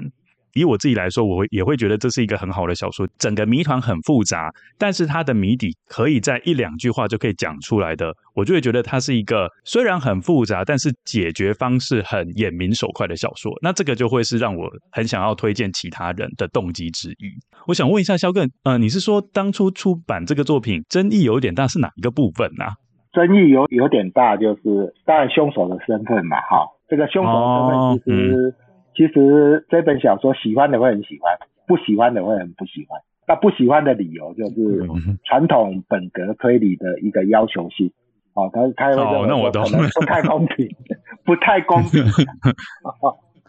[0.54, 3.06] 以我自己来说，我会也会觉得这是一个很好的小说。
[3.18, 13.52] 整个谜团很复杂，但是它的谜底可以在一两句话就可以讲出来的，我就会觉得它是一个虽然很复杂，但是解决方式很眼明手快的小说。
[13.62, 17.30] 那这个就会是让我很想要推荐其他人的动机之一。
[17.66, 22.74] 我想问一下肖更，呃，你是说当初出版这个作品争议有点大，是哪一个部分啊？
[23.12, 28.50] 争议有有点大，就是当然凶手的身份嘛，哈，这个凶手的身份其实、哦。
[28.50, 28.54] 嗯
[29.00, 33.00] 其实这本小说喜欢的会很喜欢，不喜欢的会很不喜欢。
[33.26, 34.86] 那不喜欢的理由就是
[35.24, 37.90] 传统本格推理的一个要求性。
[38.34, 40.68] 哦，他他会认为可能不太公平，
[41.24, 42.04] 不太公平。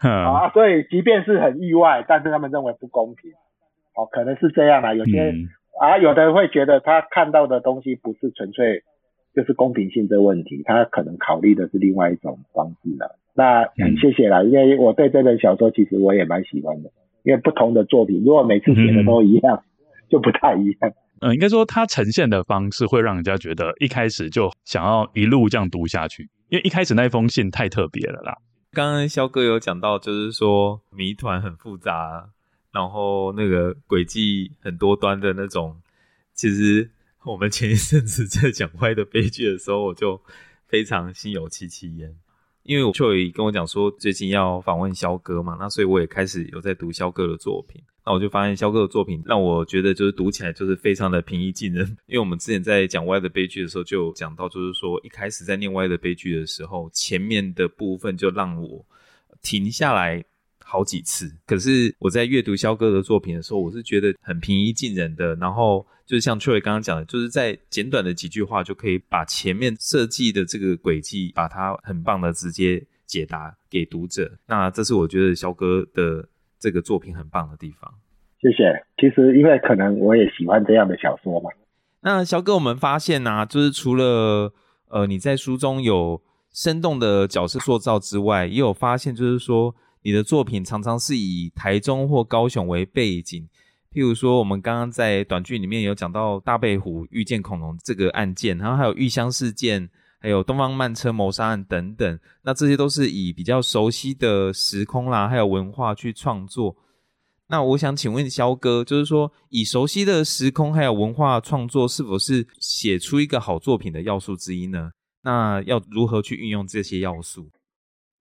[0.00, 3.30] 啊，所以即便是很意外，但是他们认为不公平。
[3.94, 4.94] 哦，可能是这样啦。
[4.94, 5.34] 有些
[5.78, 8.84] 啊，有的人会觉得他看到的东西不是纯粹
[9.34, 13.18] 就是公平性这个问题，他可能考虑的是另外一种方式了。
[13.34, 16.90] 那很谢谢啦，因为我对这本小说其实我也蛮喜欢的，
[17.22, 20.92] 因为不同的作品如果每次写的都一样，嗯、就不太一样。
[21.20, 28.36] 嗯，应该说它呈现的方式会让人家觉得一开始就想要一路这样读下去，因为一开始那封信太特别了啦。
[28.72, 32.28] 刚刚肖哥有讲到，就是说谜团很复杂，
[32.72, 35.76] 然后那个诡计很多端的那种。
[36.34, 36.90] 其实
[37.24, 40.20] 我们前一阵子在讲歪的悲剧的时候，我就
[40.66, 42.12] 非常心有戚戚焉。
[42.64, 47.80] 因为我就跟我讲说，最近要访问萧哥嘛，那所以我也开始有在读萧哥的作品。
[48.04, 51.86] 那我就发现萧哥的作品让我觉得就是读起来就是非常的平易近人。
[52.06, 58.84] 因为我们之前在讲歪的悲剧的时候，就有讲到就是说一开始在念歪的悲剧的时候，前面的部分就让我
[59.42, 60.24] 停下来。
[60.72, 65.34] 好几次，可是我在阅读肖哥的作品的时候，我是觉得很平易近人的。
[65.34, 74.32] 然后就是像 Troy 刚刚讲的，就是在简短的几句话就可以把前面设计的这个轨迹，把它很棒的直接解答给读者。
[74.46, 76.26] 那这是我觉得肖哥的
[76.58, 77.92] 这个作品很棒的地方。
[78.40, 78.82] 谢谢。
[78.96, 81.50] 其实因为可能我也喜欢这样的小说嘛。
[82.00, 84.54] 那肖哥，我们发现啊，就是除了
[84.88, 89.74] 呃你在书中有生动的角色塑造之外，也有发现就是说。
[90.02, 93.48] 你的作品常常是以台中或高雄为背景，
[93.92, 99.88] 譬如说，我们刚刚在短剧里面有讲到大背虎遇见恐龙这个案件，然后还有玉香事件，
[100.20, 106.76] 还有东方慢车谋杀案等等，那这些都是以比较熟悉的时空啦，还有文化去创作。
[107.48, 114.90] 那我想请问萧哥，就是说，以熟悉的时空还有文化创作，是否是写出一个好作品的要素之一呢？
[115.22, 117.50] 那要如何去运用这些要素？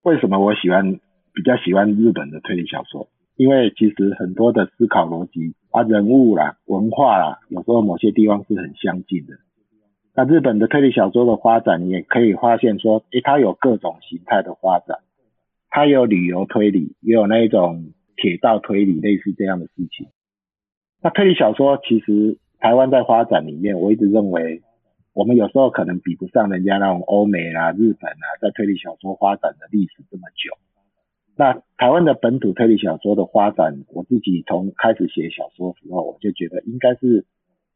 [0.02, 1.00] 为什么我喜欢
[1.34, 3.08] 比较喜欢日本的推理小说？
[3.36, 9.34] 因为其实很多的思考逻辑啊、人物啦、文化啦，有时候某些地方是很相近的。
[10.15, 15.00] 那日本的推理小说的发展，你也可以发现说，诶，它有各种形态的发展，
[15.70, 20.08] 它有旅游推理，也有那一种铁道推理，类似这样的事情。
[21.02, 24.62] 那推理小说其实台湾在发展里面，我一直认为。
[25.13, 30.56] 我们有时候可能比不上人家那种欧美啊、日本啊，在推理小说发展的历史这么久。
[31.41, 37.25] 那台湾的本土推理小说的发展，我自己从开始写小说的时候，我就觉得应该是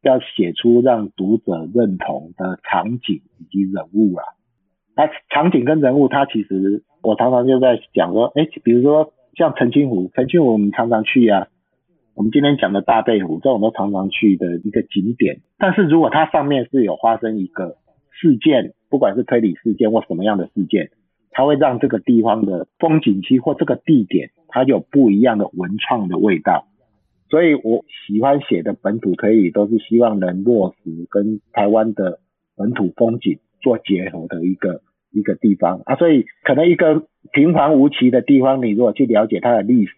[0.02, 4.22] 要写出让读者认同的场景以及人物啊。
[4.94, 11.48] 那场景跟人物，它其实我常常就在讲说，哎，比如说像澄清湖，澄清湖我们常常去啊。
[12.14, 15.40] 我们今天讲的大背湖，这种都常常去的一个景点。
[15.58, 17.78] 但是如果它上面是有发生一个
[18.12, 20.90] 事件，不管是推理事件或什么样的事件，
[21.30, 26.66] 它会让这个地方的风景区或这个地点，它有不一样的文创的味道。
[27.28, 32.20] 所以我喜欢写的本土推理，都是希望能落实跟台湾的
[32.56, 35.96] 本土风景做结合的一个一个地方啊。
[35.96, 39.92] 所以可能一个平凡无奇的地方，你如果去了解它的历史，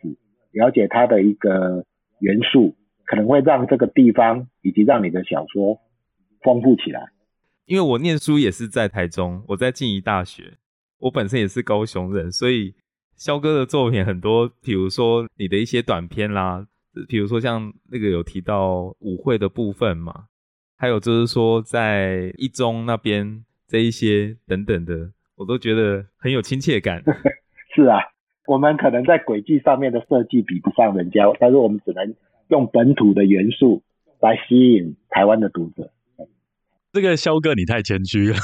[0.53, 1.85] 了解它的一个。
[2.21, 5.79] 元素可能会让这个地方以及让你的小说
[6.43, 7.11] 丰富起来。
[7.65, 10.55] 因为我念书也是在台中，我在静宜大学，
[10.99, 12.75] 我本身也是高雄人，所以
[13.17, 16.67] 萧哥的作品很多，比如说你的一些短片啦，
[17.09, 20.27] 比如说像那个有提到舞会的部分嘛，
[20.77, 27.03] 还有就是说在一中那边这一些等等的，我都觉得很有亲切感。
[27.75, 27.99] 是啊。
[28.47, 32.15] 我们可能在轨迹上面的设计比不上人家，但是我们只能
[32.49, 33.83] 用本土的元素
[34.21, 35.91] 来吸引台湾的读者。
[37.01, 38.37] 这个肖哥你太谦虚了，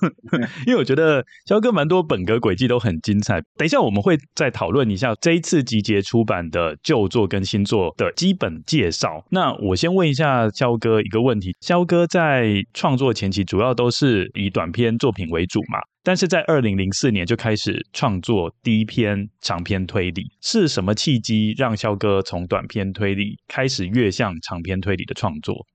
[0.66, 3.42] 因为我觉得肖哥蛮多本格轨迹都很精彩。
[3.58, 9.22] 等一下我们会再讨论一下这一次集结出版的旧作跟新作的基本介绍。
[9.30, 15.78] 那我先问一下肖哥一个问题：肖哥在创作前期主要都是以短篇作品为主嘛？
[16.02, 25.66] 但是在二零零四年就开始创作第一篇长篇推理，是什么契机让肖哥从短篇推理开始跃向长篇推理的创作？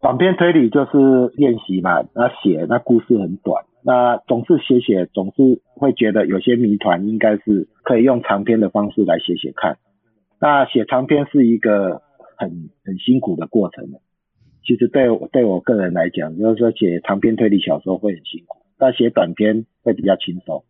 [0.00, 9.78] 短篇推理就是练习嘛，那写那故事很短，那总是写写，总是会觉得有些谜团应该是可以用长篇的方式来写写看。
[10.38, 12.02] 那写长篇是一个
[12.36, 13.86] 很很辛苦的过程，
[14.64, 18.58] 其实对我对我个人来讲，就是说写长篇推理小说会很辛苦。
[18.78, 20.62] 但写短篇会比较轻松，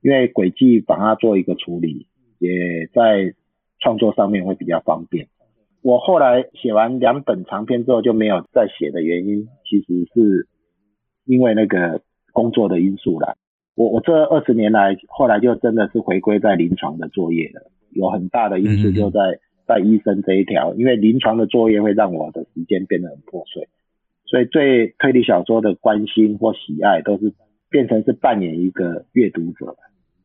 [0.00, 2.06] 因为轨迹把它做一个处理，
[2.38, 3.34] 也在
[3.78, 5.26] 创作上面会比较方便。
[5.82, 10.46] 我后来写完两本长篇之后就没有再写的原因，其实是
[11.24, 13.36] 因为那个工作的因素啦。
[13.74, 19.20] 我我这二十年来，后来就真的是回归在临床的作业了，有很大的因素就在
[19.66, 23.68] 在医生这一条，因为临床的作业会让我的时间变得很破碎，
[24.26, 27.32] 所以对推理小说的关心或喜爱都是。
[27.72, 29.76] 变成是扮演一个阅读者，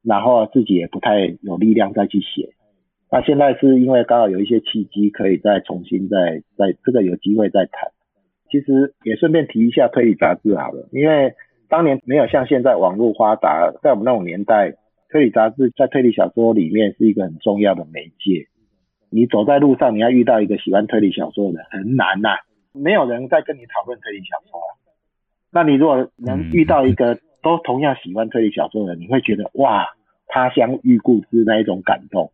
[0.01, 2.55] 然后自己也不太有力量再去写。
[3.11, 7.91] 那现在是因为刚好有一些契机，可以再重新再再这个有机会再谈。
[8.49, 11.33] 其实也顺便提一下推理杂志好了，因为
[11.67, 14.75] 当年没有像现在网络发达，在我们那种年代，
[15.09, 18.47] 推理杂志在推理小说里面是一个很重要的媒介。
[19.09, 22.37] 你走在路上，你要遇到一个喜欢推理小说的人很难呐、啊，
[22.73, 24.59] 没有人在跟你讨论推理小说。
[25.51, 29.87] 那你如果能遇到一个都同样喜欢推理小说的人，你会觉得哇，
[30.27, 32.31] 他乡遇故知那一种感动。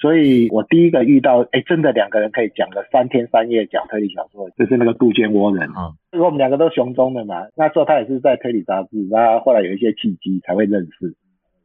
[0.00, 5.92] 所以我第一个遇到，哎，真的两个人可以讲个三天三夜讲推理小说，就是那个杜鹃窝人啊。
[6.12, 11.14] 因为我们两个都雄中的嘛，那时候他也是在推理杂志，那后来有一些契机才会认识。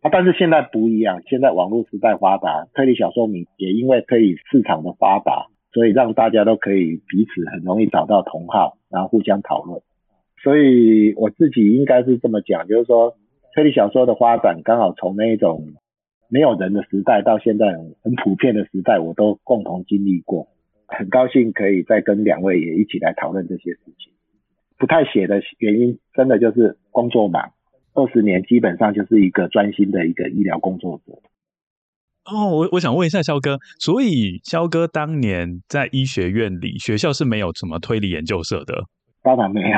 [0.01, 9.79] 啊，但是现在不一样，现在网络时代发达，推理小说迷也因为推理市场的发达，所以让大家都可以彼此很容易找到同好，然后互相讨论。
[10.43, 13.15] 所以我自己应该是这么讲，就是说
[13.53, 15.69] 推理小说的发展刚好从那种
[16.29, 17.65] 没有人的时代到现在
[18.01, 20.47] 很普遍的时代，我都共同经历过。
[20.87, 24.13] 很高兴可以再跟两位也一起来讨论这些事情。
[24.77, 27.51] 不太写的原因，真的就是工作忙，
[27.93, 31.13] 二十年基本上就是一个专心的一个医疗工作者。
[32.25, 38.85] 哦，我我想问一下肖哥，所以肖哥当年在医学院里，学校是没有什么推理研究社的？
[39.23, 39.77] 当然没有。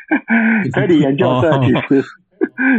[0.72, 2.04] 推理研究社其实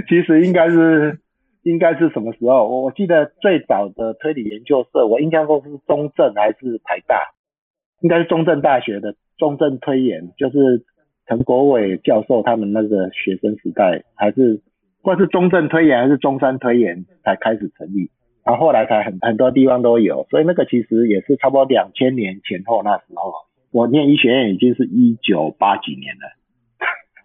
[0.07, 1.19] 其实应该是
[1.63, 2.67] 应该是什么时候？
[2.67, 7.33] 我我记得最早的推理研究社，我印象中是中正还是台大？
[8.01, 10.83] 应该是中正大学的中正推演，就是
[11.27, 14.61] 陈国伟教授他们那个学生时代，还是
[15.03, 18.09] 或是中正推演还是中山推演才开始成立，
[18.43, 23.33] 然后后来才很很多地方都有，所以那个其实也是差不多两千年前后那时候，
[23.71, 26.40] 我念医学院已经是一九八几年了，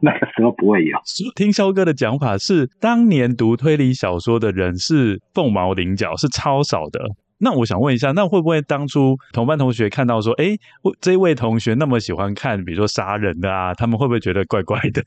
[0.01, 0.99] 那个时候不会有。
[1.35, 7.01] 听肖哥的讲法是，当年读推理小说的人是凤毛麟角，是超少的。
[7.39, 10.57] 那我想问一下，那会不会当初同班同学看到说，哎，
[11.01, 15.03] 这位同学那么喜欢看，比如说杀人的啊，他们会不会觉得怪怪的？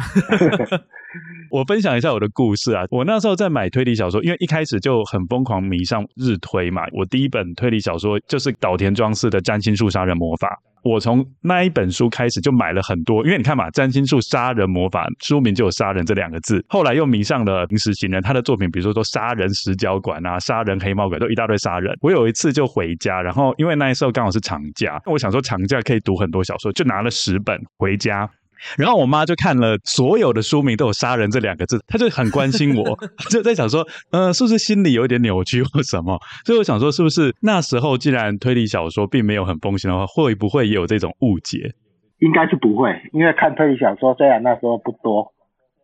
[1.50, 6.82] 我分享一下我的故事啊，我那时候在买推理小说，因为一开始就很疯狂迷上日推嘛。
[6.92, 10.48] 我第一本推理小说就是岛田庄司的《占星术杀人魔法》，
[10.88, 16.64] 我从那一本书开始就买了很多，因为你看嘛，《占星术杀人魔法》书名就有“杀人”这两个字。
[16.68, 21.92] 后来又迷上了临时行人，他的作品，比如说说杀人十角馆啊、杀人黑猫馆，都一大堆杀人。
[22.00, 28.30] 我有一次就回家，然后因为那时候刚好是长假，我想说长假可以读很多小说，就拿了十本回家。
[28.78, 32.98] 然后我妈就看了所有的书名都有“杀人”这两个字，她就很关心我，
[33.30, 36.18] 就在想说，呃，是不是心里有点扭曲或什么？
[36.44, 41.72] 所以我想说，是不是那时候既然推理小说并没有很风行的话，会不会也有这种误解？
[42.18, 45.32] 应该是不会，因为看推理小说虽然那时候不多，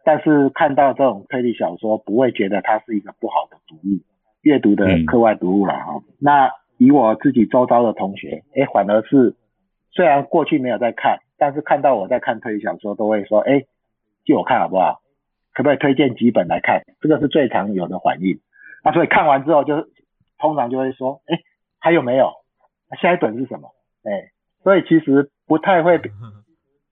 [0.05, 4.01] 但是看到这种推理小说不会觉得它是一个不好的读物，
[4.43, 5.95] 阅读的课外读物了哈。
[5.97, 9.35] 嗯、那以我自己周遭的同学，哎，反而是
[9.93, 11.21] 虽然过去没有在看。
[11.39, 13.65] 但是看到我在看推理小说，都会说：“哎，
[14.25, 15.01] 借我看好不好？
[15.53, 18.41] 可不可以推荐几本来看？”这个是最常有的反应。
[18.85, 19.89] 那所以看完之后，就
[20.39, 21.41] 通常就会说：“哎，
[21.79, 22.33] 还有没有？
[23.01, 23.71] 下一本是什么？”
[24.05, 24.31] 哎，
[24.63, 26.01] 所以其实不太会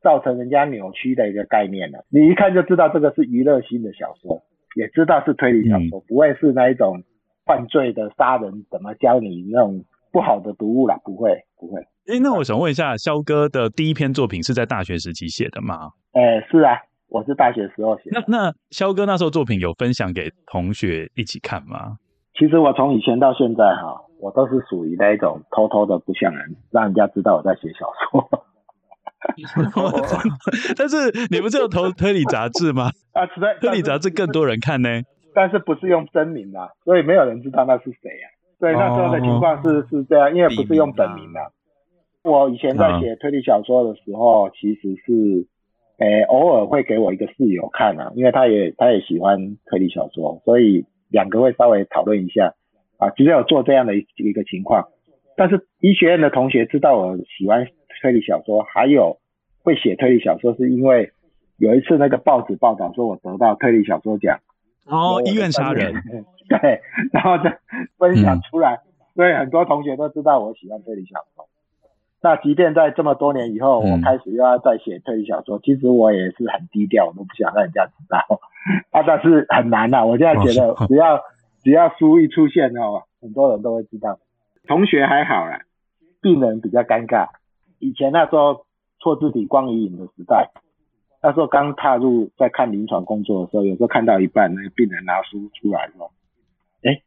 [0.03, 2.05] 造成人家扭曲的一个概念了。
[2.09, 4.42] 你一看就知道这个是娱乐性的小说，
[4.76, 7.03] 也知道是推理小说，不会是那一种
[7.47, 9.84] 犯罪的杀人怎么教你那种
[10.14, 11.80] 不好的读物啦，不会，不会。
[12.06, 15.90] 哎，那我想问一下，肖哥的第一篇作品是在大学时期写的吗？
[16.12, 18.22] 哎，是啊，我是大学时候写的。
[18.28, 21.96] 那那肖哥那时候作品有分享给同学一起看吗？
[22.38, 28.30] 其实我从以前到现在哈，我都是属于那一种偷偷的不想人让人家知道我在写小说。
[30.76, 32.90] 但是你不是有投 推理杂志吗？
[33.14, 33.26] 啊，
[33.60, 34.88] 推理杂志更多人看呢。
[35.34, 38.30] 但是不是用真名啊，所以没有人知道那是谁啊。
[38.64, 41.52] 对，那时候的情况是是这样，因为不是用本名的。
[42.22, 45.46] 我以前在写推理小说的时候，其实是，
[45.98, 52.54] 诶、欸，偶尔会给我一个室友看啊，因为他也他也喜欢推理小说，所以两个会稍微讨论一下
[52.96, 54.88] 啊，其实有做这样的一一个情况。
[55.36, 57.66] 但是医学院的同学知道我喜欢
[58.00, 59.18] 推理小说，还有
[59.62, 61.10] 会写推理小说，是因为
[61.58, 64.40] 有一次那个报纸报道说我得到推理小说奖。
[64.87, 65.95] 哦，医院杀人。
[66.49, 66.80] 对，
[67.12, 67.45] 然后就
[67.97, 71.49] 分享出来，嗯、所以很多同学都知道我喜欢推理小说。
[72.20, 78.18] 那即便在这么多年以后，我开始又要再写推理小说，嗯、其实我也是很低调，我都不想让人家知道。
[78.91, 81.20] 啊，但是很难呐、啊，我现在觉得只要
[81.62, 84.18] 只要书一出现哦，很多人都会知道。
[84.66, 85.61] 同学还好啦，
[86.20, 87.28] 病人比较尴尬。
[87.78, 88.66] 以前那时候
[88.99, 90.51] 错字体光与影的时代，
[91.25, 96.12] 那时候刚踏入在看临床工作的时候，有时候看到一半，那个病人拿书出来说
[96.85, 97.01] ：“哎，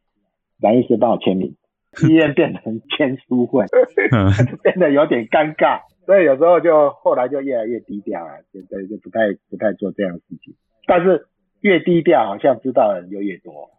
[0.60, 1.54] 蓝医师帮我签名。
[2.02, 10.52] ”医院变成签书会，就变得有点尴尬，所以有时候就后来就越来越低调了，现在就不太不太做这样的事情。
[10.86, 11.28] 但是
[11.60, 13.70] 越低调，好像知道的人就越多，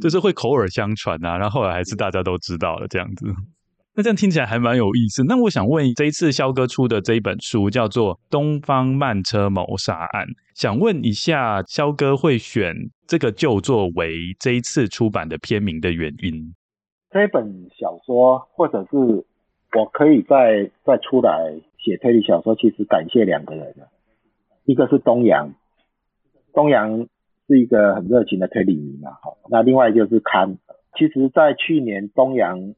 [0.00, 3.26] 就是会口耳相传啊，然后后来还是大家都知道了这样子。
[3.96, 5.22] 那这样听起来还蛮有意思。
[5.24, 12.74] 那我想问，这一次肖哥出的这一本书叫做《东方慢车谋杀案》，想问一下肖哥会选
[13.06, 16.54] 这个旧作为这一次出版的片名的原因？
[17.10, 23.76] 这本小说，或者是我可以再再出来写推理小说，其实感谢两个人，
[24.64, 25.54] 一个是东阳，
[26.52, 27.06] 东阳
[27.46, 30.58] 是一个很热情的推理迷嘛，好，那另外就是刊，
[30.98, 32.74] 其实在去年东阳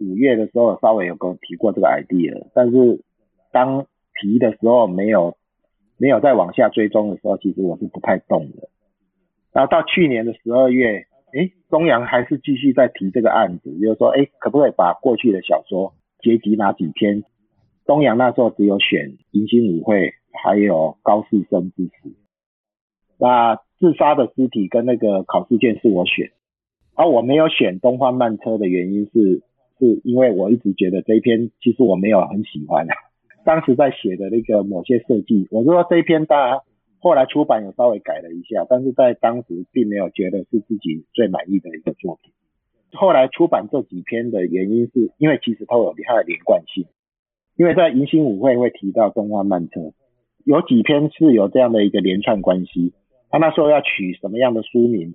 [0.00, 3.04] 五月的时候，稍微有跟我提过这个 idea，但是
[3.52, 3.86] 当
[4.20, 5.36] 提的时候没有
[5.96, 8.68] 没有再往下追踪的时候，其实我是不太动的，
[9.52, 11.06] 然后到去年的十二月。
[11.32, 17.22] 哎，东阳还是继续在提这个案子，就是说，哎，可不可以把过去的小说结集哪几篇？
[17.86, 19.96] 东阳那时候只有选《迎新舞会》，
[20.42, 20.74] 还有
[21.04, 22.08] 《高士生之死》。
[23.16, 26.32] 那自杀的尸体跟那个考试卷是我选，
[26.96, 29.44] 而我没有选《东方慢车》的原因是，
[29.80, 32.86] 是因为我一直觉得这一篇其实我没有很喜欢。
[33.44, 36.62] 当时在写的那个某些设计，我是说这一篇大家。
[37.02, 42.30] 后来出版有稍微改了一下，但是在当时并没有觉得是自己最满意的一个作品。
[42.92, 46.84] 后来出版这几篇的原因是因为其实都有它的连贯性，
[47.56, 49.94] 因为在迎新舞会会提到东方慢车，
[50.44, 52.92] 有几篇是有这样的一个连串关系。
[53.30, 55.14] 他那时候要取什么样的书名，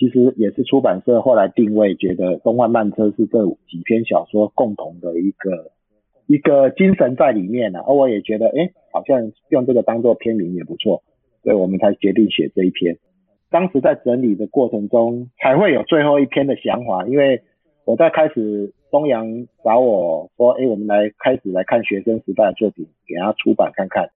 [0.00, 5.72] 其实也是出版社后来定位，觉得《东方慢车》是这几篇小说共同的一个
[6.26, 11.02] 一个精神在里面呢、而我也觉得，哎，好像用这个当做篇名也不错，
[11.42, 12.96] 所以我们才决定写这一篇。
[13.50, 17.42] 当时在整理的过程中，才会有最后一篇的想法，因为
[17.84, 24.08] 我在开始东阳找我说，哎，我们来开始来看学生时代的作品，给他出版看看。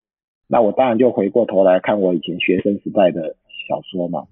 [0.48, 3.36] 那我当然就回过头来看我以前学生时代的
[3.68, 4.24] 小说嘛。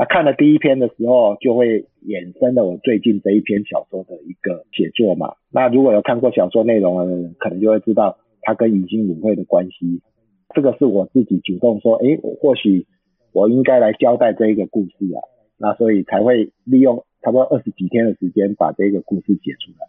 [0.00, 5.34] 那看了第一篇的时候，就会衍生了我最近这一篇小说的一个写作嘛。
[5.52, 10.00] 那如果有看过小说内容的人，可能就会知道它跟迎新舞会的关系。
[10.54, 12.86] 这个是我自己主动说，诶，或许
[13.32, 15.20] 我应该来交代这一个故事啊。
[15.58, 19.86] 那所以才会利用差不多二十几天的时间把这个故事写出来。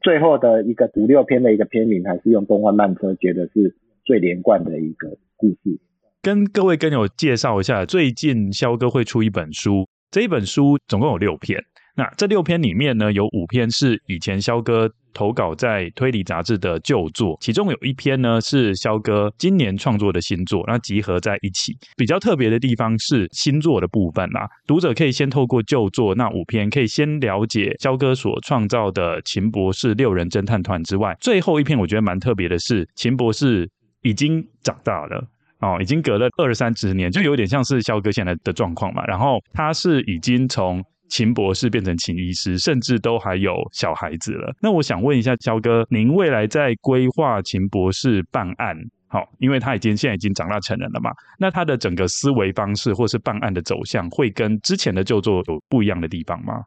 [0.00, 5.78] 最后的一个五六篇的一个篇名，还是用《东方慢车》，觉得是最连贯的一个故事。
[6.22, 11.58] 跟各位跟友介绍一下，最近萧哥会出一本书，这一本书总共有六篇。
[11.96, 21.74] 那这六篇里面呢，有五篇是以前萧哥投稿在推理杂志的旧作，其中有一篇呢是萧哥今年创作的新作，那集合在一起。
[21.96, 33.66] 比较特别的地方是新作的部分啦，读者可以先透过旧作那五篇，可以先了解萧哥所创造的秦博士六人侦探团之外，最后一篇我觉得蛮特别的是秦博士
[34.02, 35.26] 已经长大了。
[35.60, 39.04] 哦，已经隔了二三十年，就有点像是萧哥现在的状况嘛。
[39.06, 44.54] 然后他是已经从秦博士变成秦医师，甚至都还有小孩子了。
[44.62, 48.74] 那我想问一下萧哥，您未来在规划秦博士办案，
[49.08, 51.10] 好，因为他已经现在已经长大成人了嘛。
[51.38, 56.64] 那他的整个思维方式或是办案的走向，会跟之前的旧作有不一样的地方吗？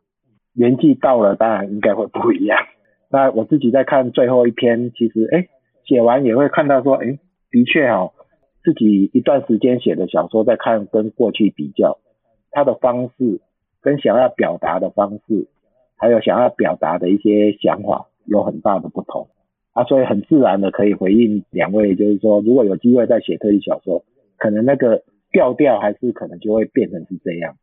[0.55, 2.59] 年纪到了，当然应该会不一样。
[3.09, 5.47] 那我自己在看最后一篇，其实哎，
[5.83, 7.17] 写完也会看到说，哎，
[7.49, 8.13] 的确哦。
[8.63, 11.99] 自己一段时间写的小说，再看跟过去比较，
[12.51, 13.41] 他的方式
[13.81, 15.47] 跟想要表达的方式，
[15.97, 19.27] 还有想要表达的一些想法有很大的不同
[19.73, 24.05] 啊，所以很自然的可以回应两位，就是说如果有机会再写推理小说，
[24.37, 27.55] 可能那个调调还是可能就会变成是这样。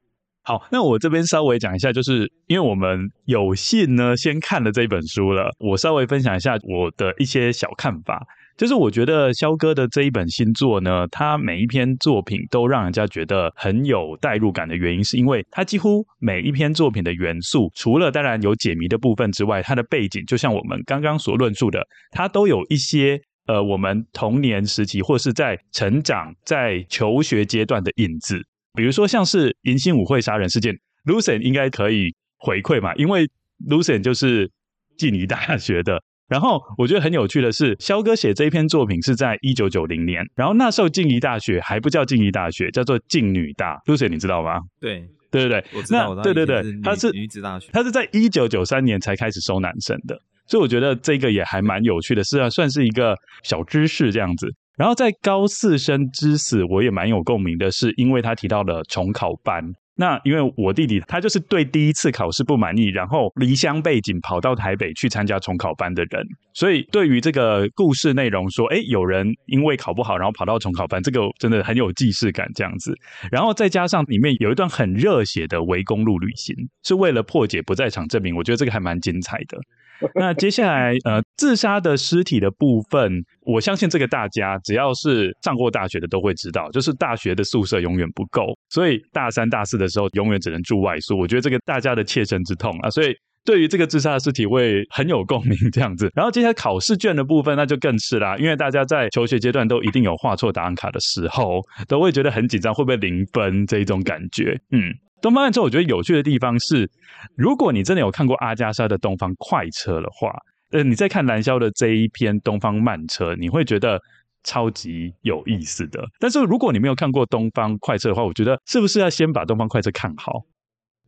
[0.43, 8.27] 好，那我这边稍微讲一下，就是因为我们有幸呢先看了这本书了，我稍微分享一下我的一些小看法。
[8.61, 28.39] 就是我觉得肖哥的这一本新作呢，他每一篇作品都让人家觉得很有代入感的原因，是因为他几乎每一篇作品的元素，除了当然有解谜的部分之外，它的背景就像我们刚刚所论述的，它都有一些呃我们童年时期或是在成长、在求学阶段的影子，
[28.75, 33.27] 比如说像是迎新舞会杀人事件，Lucien 应该可以回馈嘛，因为
[33.71, 34.51] Lucian 就是
[34.99, 36.03] 静宜大学的。
[36.31, 43.76] 然后我觉得很有趣的是，肖哥写这一篇作品是在一九九零年，然后那时候静宜大学还不叫静宜大学，叫做静女大。
[43.85, 44.61] Lucien 你知道吗？
[44.81, 46.14] 对对对对，我知道。
[46.14, 50.16] 那对对对，他是女子大学，他是在一九九三年才开始收男生的，
[50.47, 54.47] 所以我觉得这个也还蛮有趣的，是啊，算是一个小知识这样子。
[54.76, 59.62] 然后在高四生之死，我也蛮有共鸣的，是因为他提到了重考班。
[60.01, 72.95] 那因为我弟弟他就是对第一次考试不满意，然后离乡背景跑到台北去参加重考班的人，所以对于这个故事内容说，哎，有人因为考不好，然后跑到重考班，这个真的很有既视感这样子。
[73.31, 79.59] 然后再加上里面有一段很热血的围公路旅行，是为了破解不在场证明，我觉得这个还蛮精彩的。
[80.15, 91.19] 那接下来，呃，自杀的尸体的部分，我相信这个大家只要是上过大学的都会知道，就是大学的宿舍永远不够，所以大三、大四的时候永远只能住外宿。
[91.19, 96.11] 我觉得这个大家的切身之痛啊，所以对于这个自杀的尸体会很有共鸣这样子。
[96.15, 104.95] 然后接下来考试卷的部分，那就更是啦，因为大家在求学阶段都一定有画错答案卡的时候，都会觉得很紧张，会不会零分这一种感觉，嗯。
[105.21, 106.91] 东方慢车，我觉得有趣的地方是，
[107.37, 110.33] 如果你真的有看过阿加莎的《东方快车》的话，
[110.73, 114.01] 呃，你在看蓝萧的这一篇《东方慢车》，你会觉得
[114.45, 116.03] 超级有意思的。
[116.18, 120.43] 但是如果你没有看过《东方快车》的话，我觉得是不是要先把《东方快车》看好？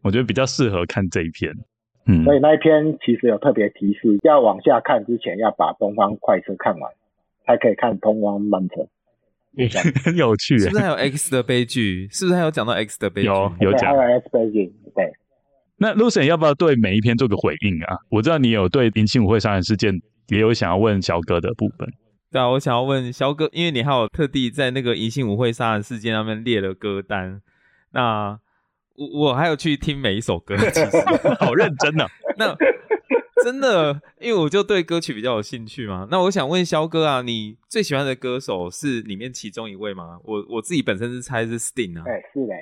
[0.02, 1.52] 我觉得比较适合看这一篇。
[2.06, 6.92] 嗯，所以那一篇其实有特别提示，要往下看之前要把《东方快车》看完，
[7.46, 8.82] 才可以看《东方慢车》。
[10.04, 12.08] 很 有趣，是不是还有 X 的悲剧？
[12.10, 13.28] 是不是还有讲到 X 的悲剧？
[13.28, 13.94] 有有讲。
[13.96, 15.12] 还有 X 悲剧，对。
[15.76, 17.98] 那 Lucian 要不要对每一篇做个回应啊？
[18.08, 21.88] 我知道你有对迎新舞会杀人事件也有想要问小哥的部分。
[22.30, 27.42] 对啊，我想要问小哥，因为你还有特地在那个银杏舞会杀人事件上面列了歌单。
[27.92, 28.38] 那
[28.94, 30.96] 我我还有去听每一首歌，其实
[31.40, 32.10] 好认真呢、啊。
[32.38, 32.56] 那
[33.44, 36.06] 真的，因为我就对歌曲比较有兴趣嘛。
[36.10, 40.18] 那我想问肖哥啊，你最喜欢的歌手是里面其中一位吗？
[40.24, 42.04] 我我自己本身是猜是 Sting 啊。
[42.04, 42.54] 对，是的，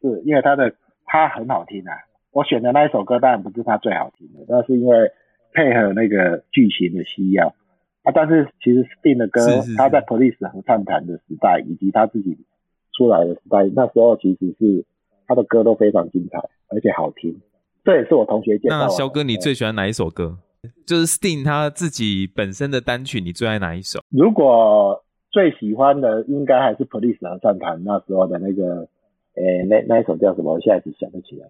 [0.00, 0.74] 是因为他的
[1.04, 1.92] 他很好听啊。
[2.32, 5.10] 我选的那一首歌当然不是他最好听的，那是因为
[5.52, 7.54] 配合那个剧情的需要
[8.02, 8.12] 啊。
[8.14, 12.36] 但是其实 Sting 的歌，是是是他在 Police 合唱团的时代，以及他自己
[12.96, 14.84] 出来的时代，那时候其实是
[15.26, 17.40] 他的歌都非常精彩，而且好听。
[17.86, 18.76] 这也是我同学介绍。
[18.76, 20.38] 那肖哥，你最喜欢哪一首歌？
[20.84, 24.00] 就是 Sting 他自己本身的单曲，你最爱哪一首？
[24.10, 28.88] 如果最喜欢的，应该还是 Police 合唱团那时候的那个，
[29.34, 30.52] 诶，那那一首叫什么？
[30.54, 31.48] 我现在只想不起来。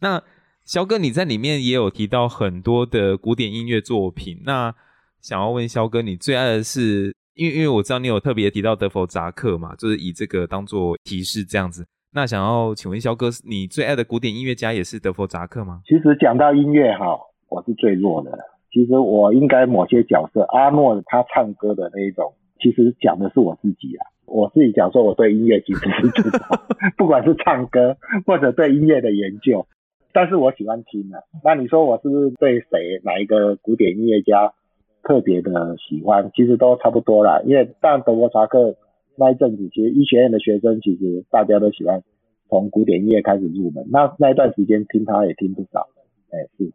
[0.00, 0.20] 那
[0.64, 4.42] 肖哥，你在里面也有提到很多的古典音乐作品。
[4.44, 4.74] 那
[5.20, 7.14] 想要问肖哥，你最爱的是？
[7.34, 11.86] 因为因为我知道你有特别提到德弗札克嘛，就是以这个当做提示这样子。
[12.14, 15.82] 那想要请问肖哥，你最爱的古典音乐家也是德弗札克吗？
[15.84, 17.18] 其实讲到音乐哈，
[17.50, 18.30] 我是最弱的。
[18.72, 24.08] 其实我应该某些角色，阿诺他唱歌的那一种，其实讲的是我自己啊。
[24.24, 26.60] 我自己讲说，我对音乐其实是知道，
[26.96, 29.66] 不管是唱歌或者对音乐的研究，
[30.14, 31.20] 但是我喜欢听啊。
[31.44, 34.54] 那你说我是不是对谁哪一个古典音乐家
[35.02, 36.30] 特别的喜欢？
[36.34, 37.42] 其实都差不多啦。
[37.44, 38.76] 因为但德弗札克。
[39.18, 42.02] 那一阵子，其实医学院的学生其实大家都喜欢
[42.48, 43.84] 从古典音乐开始入门。
[43.90, 45.88] 那那一段时间听他也听不少，
[46.30, 46.72] 哎、欸，是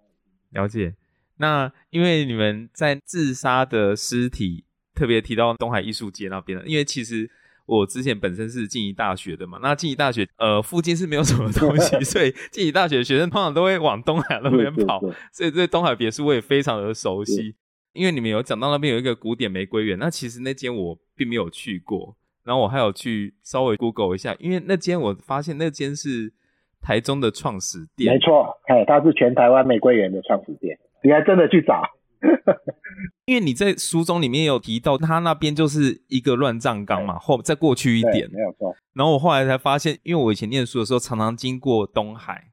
[0.51, 0.93] 了解。
[1.37, 7.29] 那因为你们在自杀的尸体特别提到东海艺术街那边了，因为其实
[7.65, 14.99] 我之前本身是静宜大学的嘛，那静宜大学呃附近是没有什么东西， 所以静宜大学的学生通常都会往东海那边跑，
[15.31, 17.55] 所以对东海别墅我也非常的熟悉。
[17.93, 22.15] 因为你们有讲到那边有一个古典玫瑰园，那其实那间我并没有去过。
[22.43, 26.33] 然后我还有去稍微 Google 一下，因为那间我发现那间是
[26.81, 31.81] 台中的创始店，没错，哎，它是全台湾玫瑰园的创始店，你还真的去找？
[33.25, 38.73] 因为你在书中里面有提到，他那边就是一个乱葬岗嘛，后再过去一点，没有错。
[38.93, 42.45] 然后我后来才发现，因为我以前念书的时候常常经过东海，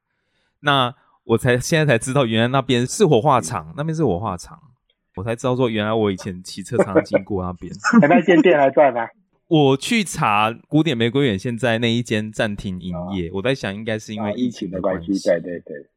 [0.61, 4.59] 那我才现在才知道，原来那边是火化场，那边是火化场，
[5.17, 7.73] 我才知道说，原来我以前骑车常常经过那边。
[8.01, 9.07] 那间店还在吗？
[9.51, 13.27] 我去查古典玫瑰园，现在那一间暂停营业。
[13.31, 15.13] 哦、我在想，应该是因为疫情的关系。
[15.25, 15.89] 对对对。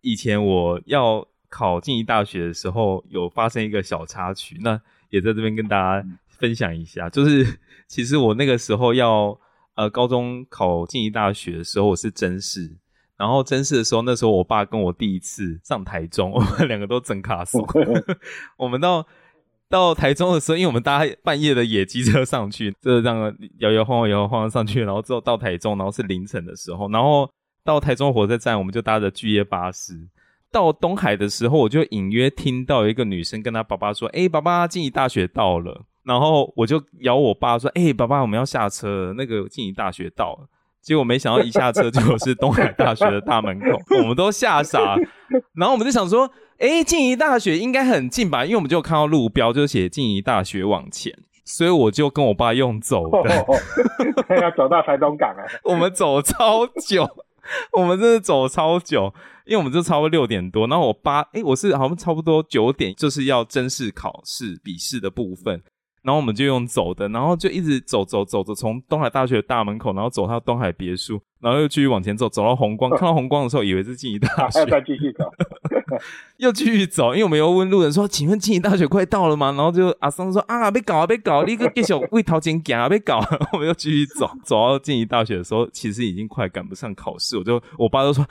[0.00, 4.80] 以前我要考静宜大学的时候，有发生一个小插曲，那
[5.10, 7.06] 也在这边跟大家分享一下。
[7.06, 9.38] 嗯、就是 其实我那个时候要
[9.76, 12.74] 呃高中考静宜大学的时候，我是真试，
[13.16, 17.64] 然后真试的时候，那时候我爸跟我第一次上台中，我们两个都整卡数，
[18.58, 19.06] 我们到。
[19.68, 27.28] 到台中的时候，因为我们搭半夜的野鸡车上去，就这样摇摇晃晃、摇摇晃晃上去，然后之后到台中，然后是凌晨的时候，然后
[27.64, 29.94] 到台中火车站，我们就搭着巨叶巴士
[30.52, 40.48] 到东海的时候，我就隐约听到一个女生跟她爸爸说：“哎、爸爸，静宜大学到了。”然后我就摇我爸说：“哎、爸爸，我们要下车，那个静宜大学到了。”
[40.86, 44.96] 结果没想到一下车就是东海大学的大门口， 我们都吓傻，
[45.56, 46.30] 然后我们就想说。
[46.58, 48.42] 哎，静宜大学应该很近吧？
[48.42, 51.12] 因为我们就看到路标，就写静宜大学往前，
[51.44, 53.44] 所以我就跟我爸用走的，哦
[54.26, 55.44] 哦、 要走到台东港啊。
[55.64, 57.06] 我们走超久，
[57.76, 59.12] 我们真的走超久，
[59.44, 65.62] 因为我们就差不多六点多，然后我爸，哎，我是好像差不多九点，就是要正式考试笔试的部分。
[66.06, 75.24] 然后我们就用走的，然后就一直走走走着，从东海大学的大门口，然后走到东海别墅，然后又继续往前走，走到红光，看到红光的时候，以为是静宜大学，再继续走，
[76.38, 83.18] 又继续走，因为我们又问路人说：“请问静宜大学快到了吗？”然后就阿桑说：“啊，别搞啊，别搞，你个继续为头前行啊，别搞。
[83.52, 88.24] ”我们又继续走，走到静宜大学的时候，其实已经快赶不上考试，我就我爸就说：“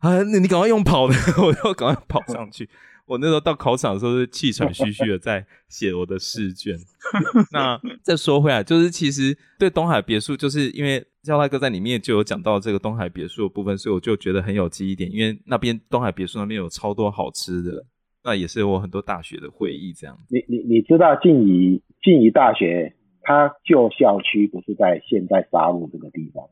[0.00, 2.66] 啊，你你赶快用跑的，我就赶快跑上去。”
[3.08, 6.76] 我那时候到考场的时候是气喘吁吁的在写我的试卷。
[7.50, 15.10] 那再说回来，就是其实对东海别墅，就是因为肖大哥在里面就有讲到这个东海别墅的部分，所以我就觉得很有记忆点。
[15.10, 17.86] 因为那边东海别墅那边有超多好吃的，
[18.22, 19.94] 那也是我很多大学的回忆。
[19.94, 26.44] 这样，你你你知道静宜静宜大学，它旧校区不是在现在沙鹿这个地方，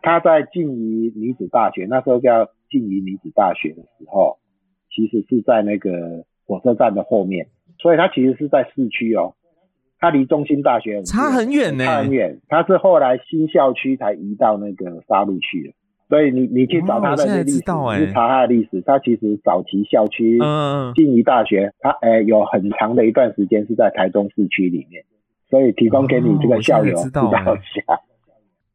[0.00, 4.38] 它在静宜女子大学那时候叫静宜女子大学的时候。
[4.94, 7.46] 其实是在那个火车站的后面，
[7.78, 9.34] 所以它其实是在市区哦，
[9.98, 12.38] 它离中心大学很差很远呢，差很远。
[12.48, 15.74] 它是后来新校区才移到那个沙鹿去的，
[16.08, 25.04] 所以你你去找它的历史，你去查它的历史，它其实早期校区，嗯，静宜大学，它诶有很长的一段时间是在台中市区里面，
[25.48, 28.00] 所以提供给你这个校友知道一下。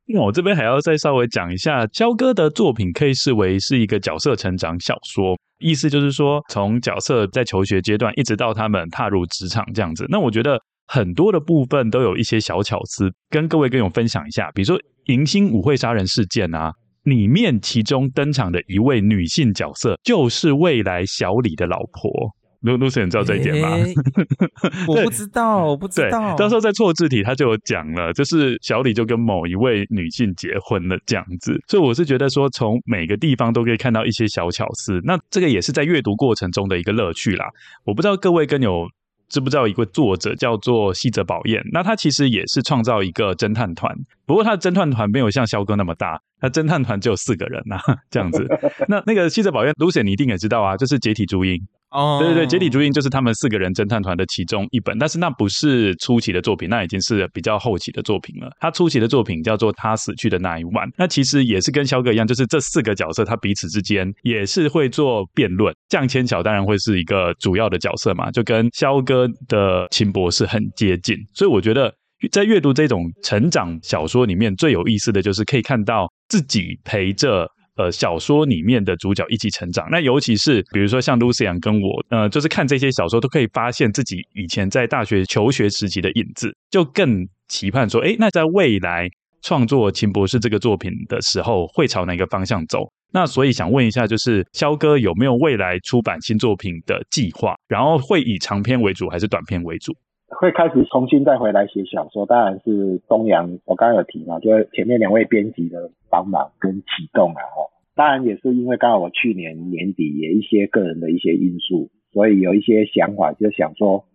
[0.09, 10.05] 那我这边还要再稍微讲一下，肖哥的作品可以视为是一个角色成长小说，意思就是说，从角色在求学阶段一直到他们踏入职场这样子。
[10.07, 14.49] 那我觉得很多的部分都有一些小巧思，跟各位跟我分享一下。
[14.55, 16.71] 比如说迎新舞会杀人事件啊，
[17.03, 22.33] 里面其中登场的一位女性角色，就是未来小李的老婆。
[22.61, 23.69] Lucy，你知道这一点吗？
[23.69, 23.93] 欸、
[24.87, 26.35] 我不知道，我不知道。
[26.35, 31.59] 到时候在错字体他就有讲了，就是小李就跟某一位女性结婚了这样子。
[31.67, 34.99] 所以我是觉得说，从每个地方都可以看到一些小巧思。
[35.03, 37.45] 那这个也是在阅读过程中的一个乐趣啦。
[37.85, 38.87] 我不知道各位跟有
[39.29, 43.93] 知不知道一个作者叫做西泽保彦，那他其实也是创造一个侦探团，
[44.25, 48.47] 不过他的侦探团没有像肖哥那么大，他侦探团只有四个人呐、啊， 这样子。
[48.87, 51.61] 那那个西泽保彦，Lucy 你一定也知道啊，就是解体朱茵。
[51.97, 58.51] 哦，对对对，解体朱印就是他们四个人侦探团的其中一本，但是那不是初期的作品，那已经是比较后期的作品了。
[58.59, 65.73] 他初期的作品叫做《他死去的那一晚》，那其实也是跟肖哥一样，就是这四个角色他彼此之间也是会做辩论。
[65.89, 71.91] 降千晓当然会是一个主要的角色嘛，就跟肖哥的秦博士很接近，所以我觉得
[72.31, 77.49] 在阅读这种成长小说里面最有意思的就是可以看到自己陪着。
[77.77, 89.07] 呃，小说里面的主角一起成长，那尤其是比如说像 Lucy 跟我，呃，就是看这些小说都可以发现自己以前在大学求学时期的影子，就更期盼说，诶，那在未来
[89.41, 92.91] 创作秦博士这个作品的时候，会朝哪个方向走？
[93.13, 97.55] 那所以想问一下，就是肖哥有没有未来出版新作品的计划？
[97.67, 99.95] 然后会以长篇为主还是短篇为主？
[100.29, 107.71] 会开始重新再回来写小说，当然是东阳，我刚刚有提嘛，就是前面两位编辑的帮忙跟启动了哈。
[107.95, 114.05] 当然也是因为刚好我去年年底也一些个人的一些因素，所以有一些想法，就想说，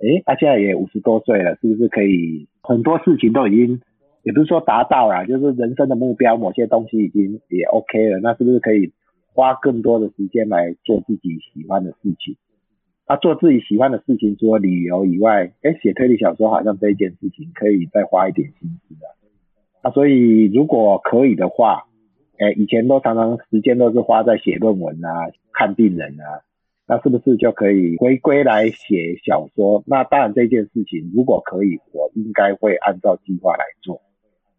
[0.00, 3.80] 诶，他现在也五十多岁了，是不是可以很多事情都已经，
[4.22, 8.92] 也不是说达到了，就是人生的目标，某些东西已经也 OK 了，那是不是可以
[9.32, 12.36] 花更多的时间来做自己喜欢的事情？
[13.06, 19.06] 啊、做自己喜欢的事情，除了旅游以外，诶，写推理小说好像这一件事情可以再花一点心思的。
[19.82, 21.84] 啊，所以如果可以的话，
[22.38, 26.40] 诶，以前都常常时间都是花在写论文啊、看病人啊，
[26.88, 29.84] 那是不是就可以回归来写小说？
[29.86, 34.00] 那当然这件事情如果可以，我应该会按照计划来做。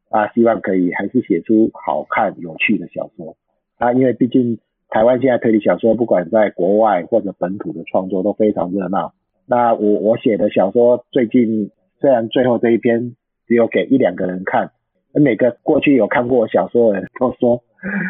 [0.10, 3.36] 啊，希望可以还是写出好看有趣的小说。
[3.78, 4.60] 啊，因为毕竟。
[4.90, 9.14] 台湾现在推理小说，不管在国外或者本土的创作都非常热闹。
[9.48, 11.70] 那我我写的小说最近
[12.00, 13.16] 虽然最后这一篇
[13.48, 14.72] 只有给一两个人看，
[15.14, 17.62] 每个过去有看过小说的人都说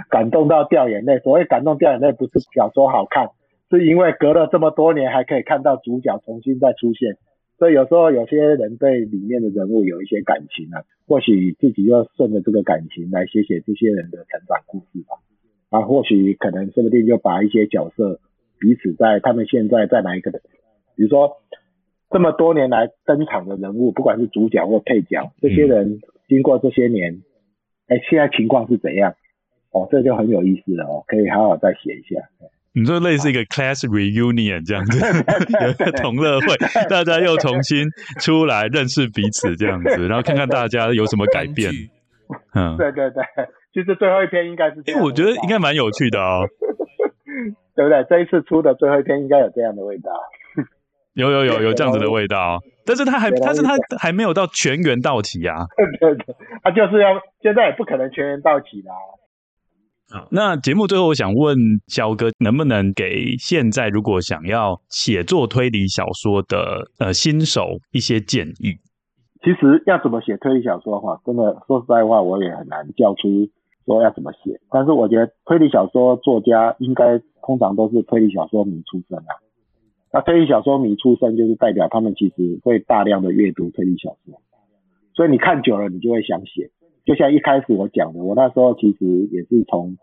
[0.10, 1.20] 感动到掉眼泪。
[1.20, 3.32] 所谓感动掉眼泪，不是小说好看，
[3.70, 7.18] 是因为隔了这么多年还可以看到主角重新再出现。
[7.58, 15.16] 所以有时候有些人对里面的人物有一些感情啊，或许自己就顺着这个感情来写写这些人的成长故事吧。
[15.76, 18.22] 啊，或许可能说不定就把一些角色
[18.60, 20.40] 彼此在他们现在在哪一个的，
[20.96, 21.38] 比如说
[22.10, 26.00] 这么多年来登场的人物，不管是主角或配角，这些人
[26.30, 27.22] 经过这些年，
[27.88, 29.16] 哎、嗯，现在情况是怎样？
[29.72, 32.22] 哦，这就很有意思了哦，可以好好再写一下。
[32.72, 34.98] 你说类似一个 class reunion 这样子，
[35.62, 36.56] 有一个同乐会，
[36.90, 37.86] 大家又重新
[38.22, 41.72] 出来认识彼此这样子，然后看看大家有什么改变。
[42.54, 43.22] 嗯，对对对。
[43.76, 46.48] 其实最后一篇应该是这样，因为我觉得应该蛮有趣的哦，
[47.76, 48.06] 对不对？
[48.10, 50.12] 这一次出的最后一篇应该有这样的味道，
[51.14, 55.66] 有有有 有这样子的味道，但是他还但是他还没有到全员到齐啊，
[56.00, 58.94] 对 对，他就是要现在也不可能全员到齐啦。
[60.10, 61.58] 好，那节目最后我想问
[61.88, 68.78] 肖哥，能不能给现在如果想要写作推理小说的呃新手一些建议？
[69.44, 73.52] 其实要怎么写推理小说的话，真的说实在话，我也很难叫出。
[73.86, 79.40] 说要怎么写，但是我觉得推理小说作家应该通常都是推理小说迷出身啊。
[80.12, 84.42] 那推理小说迷出身，就是代表他们其实会大量的阅读推理小说，
[85.14, 86.72] 所以你看久了，你就会想写。
[87.06, 89.98] 就像一开始我讲的，我那时候其实也是从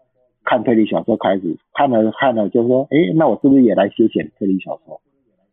[0.45, 5.01] 看推理小说开始，看了看了，就说，诶，那我是不是也来写写推理小说？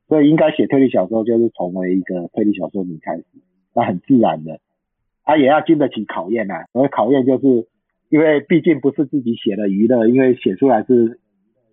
[0.07, 3.25] 所以应该写推理小说，就是从为一个推理小说迷开始，
[3.73, 4.59] 那很自然的。
[5.23, 7.67] 他也要经得起考验啊，所谓考验就是。
[8.09, 11.19] 因为毕竟不是自己写的娱乐，因为写出来是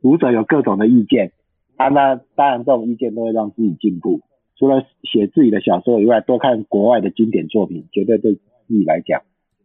[0.03, 1.33] 读者有各种的意见
[1.77, 4.21] 啊，那当然这种意见都会让自己进步。
[4.59, 9.23] 除了写自己的小说以外，多看国外的经典作品，绝对对自己来讲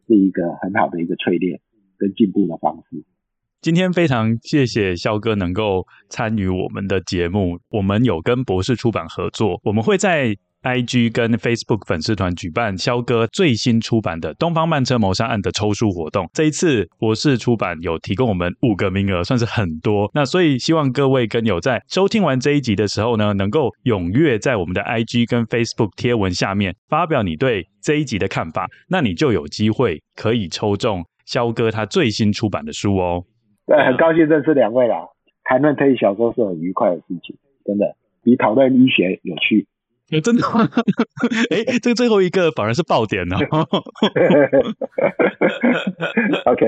[0.07, 1.59] 是一个很好的一个淬炼
[1.97, 3.03] 跟进步的方式。
[3.61, 10.35] 今天非常谢谢肖哥能够参与我们的节目，我们有跟博士出版合作，我们会在。
[10.63, 16.29] IG 跟 Facebook 粉丝团举办萧哥最新出版的《东方慢车谋杀案》的抽书活动。
[16.33, 20.09] 这一次博士出版有提供我们五个名额，算是很多。
[20.13, 33.23] 那所以希望各位跟友在收听完这一集的时候呢，能够踊跃在我们的 IG 跟 Facebook 贴文下面发表你对这一集的看法，那你就有机会可以抽中萧哥他最新出版的书哦。
[33.65, 35.07] 对，很高兴认识两位啦。
[35.43, 37.35] 谈论推理小说是很愉快的事情，
[37.65, 39.65] 真的比讨论医学有趣。
[40.11, 40.69] 欸、真的吗？
[41.51, 43.37] 哎、欸，这个最后一个反而是爆点呢。
[46.45, 46.65] OK，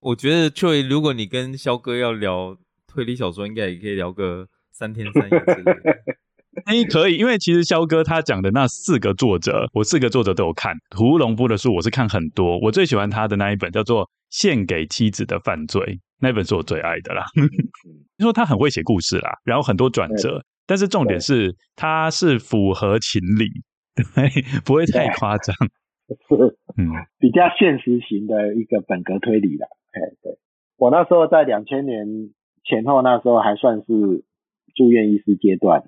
[0.00, 5.72] 我觉得 Troy，如果你跟肖哥要聊推理小说，应该也可以聊个三天三夜之类的。
[6.66, 10.76] 哎、欸，可以，因为其实肖哥他讲的那四个作者，我四个作者都有看。
[10.88, 15.82] 屠龙夫的书我是看很多，我最喜欢他的那一本叫做《献给妻子的犯罪》，
[16.20, 17.24] 那本是我最爱的啦。
[17.34, 17.48] 听
[18.24, 20.44] 说他很会写故事啦，然后很多转折。
[20.66, 23.46] 但是重点是，它是符合情理，
[23.94, 24.28] 对，
[24.64, 25.54] 不会太夸张，
[26.08, 26.88] 是，嗯，
[27.18, 29.66] 比较现实型的一个本格推理啦。
[29.92, 30.38] 哎，对，
[30.76, 32.06] 我那时候在两千年
[32.64, 34.24] 前后，那时候还算是
[34.74, 35.84] 住院医师阶段，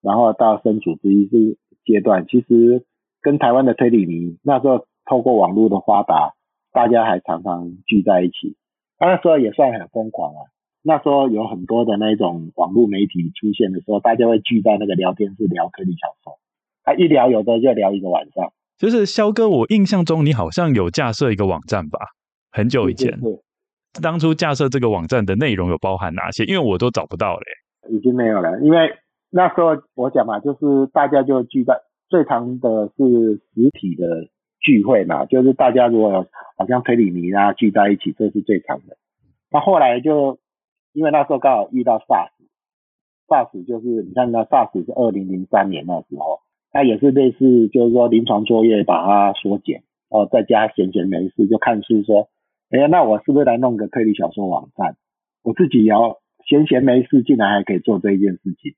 [0.00, 2.84] 然后到身主治医师阶段，其实
[3.20, 6.34] 跟台湾的推理迷那时候透过网络的发达，
[6.72, 8.56] 大家还常常聚在一起，
[8.98, 10.40] 那时候也算很疯狂啊。
[10.86, 16.38] 那时候有很多的那种网络媒体出现的时候，大家会聚在那个聊天室聊推理小说，
[16.84, 18.52] 他一聊有的就聊一个晚上。
[18.78, 21.98] 就是肖哥，我印象中你好像有架设一个网站吧？
[22.52, 23.10] 很久以前。
[23.14, 23.30] 是，是，
[23.96, 24.00] 是。
[24.00, 26.44] 当初架设这个网站的内容有包含哪些？
[26.44, 27.42] 因为我都找不到了。
[27.90, 28.94] 已经没有了，因为
[29.30, 31.74] 那时候我讲嘛，就是大家就聚在
[32.08, 34.28] 最常的是实体的
[34.60, 36.26] 聚会嘛，就是大家如果有
[36.56, 38.96] 好像推理迷啊聚在一起，这是最常的。
[39.50, 40.38] 那后来就。
[40.96, 46.40] 因为那时候刚好遇到 SARS，SARS 就是你看那 SARS 是二零零三年那时候，
[46.72, 52.30] 它也是类似就是说临床作业把它缩减，哦，在家闲闲没事就看书说，
[52.70, 54.96] 哎呀，那我是不是来弄个推理小说网站？
[55.42, 56.16] 我自己也要
[56.48, 58.72] 闲闲没事，竟然还可以做这一件事情，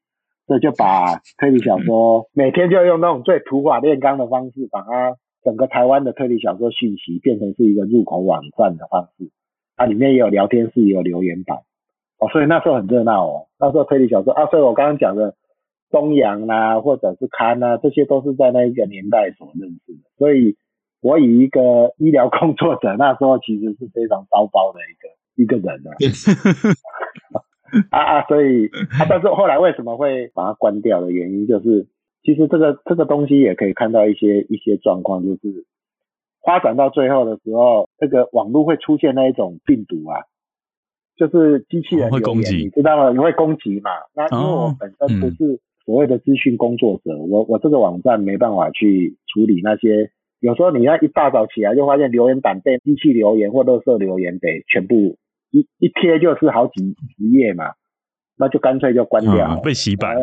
[0.49, 9.31] 所以就把推理小说每天就用那种最土法炼钢的方式，把它整个台湾的推理小说讯息变成是一个入口网站的方式，
[9.77, 11.59] 它里面也有聊天室，也有留言板。
[12.19, 13.47] 哦，所以那时候很热闹哦。
[13.61, 15.35] 那时候推理小说啊，所以我刚刚讲的
[15.91, 20.01] 东洋啊，或者是刊啊，这些都是在那一个年代所认识的。
[20.19, 20.57] 所以，
[21.01, 25.91] 我以一个医疗工作者，那时候其实是非常糟糕的一个一个人啊。
[27.91, 28.67] 啊啊，所以
[28.99, 31.87] 啊，但是后来为什么会把它关掉的原因，就是
[32.25, 35.67] 其实这个这个东西也可以看到一些一些状况，就是
[36.45, 40.25] 发展到最后的时候，这个网络会出现那一种病毒啊。
[41.19, 43.11] 就是机器人会攻击，你知道吗？
[43.11, 43.91] 你会攻击嘛？
[44.15, 50.11] 那因为我本身不是所谓的资讯工作者，我我这个网站没办法去处理那些。
[50.41, 55.17] 有时候你要一大早起来就发现留言板被机器留言或垃圾留言给全部
[55.51, 57.73] 一一贴就是好几十页嘛，
[58.37, 60.17] 那就干脆就关掉，嗯，被洗版。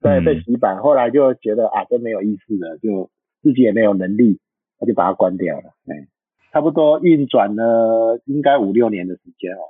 [0.00, 0.76] 对，被洗版。
[0.76, 3.10] 后来就觉得啊，真没有意思了，就
[3.42, 4.38] 自己也没有能力，
[4.78, 5.64] 那就把它关掉了。
[5.88, 6.06] 哎，
[6.52, 9.66] 差不多运转了应该五六年的时间哦。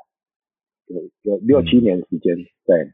[0.90, 2.36] 有有六七年时间，
[2.66, 2.92] 对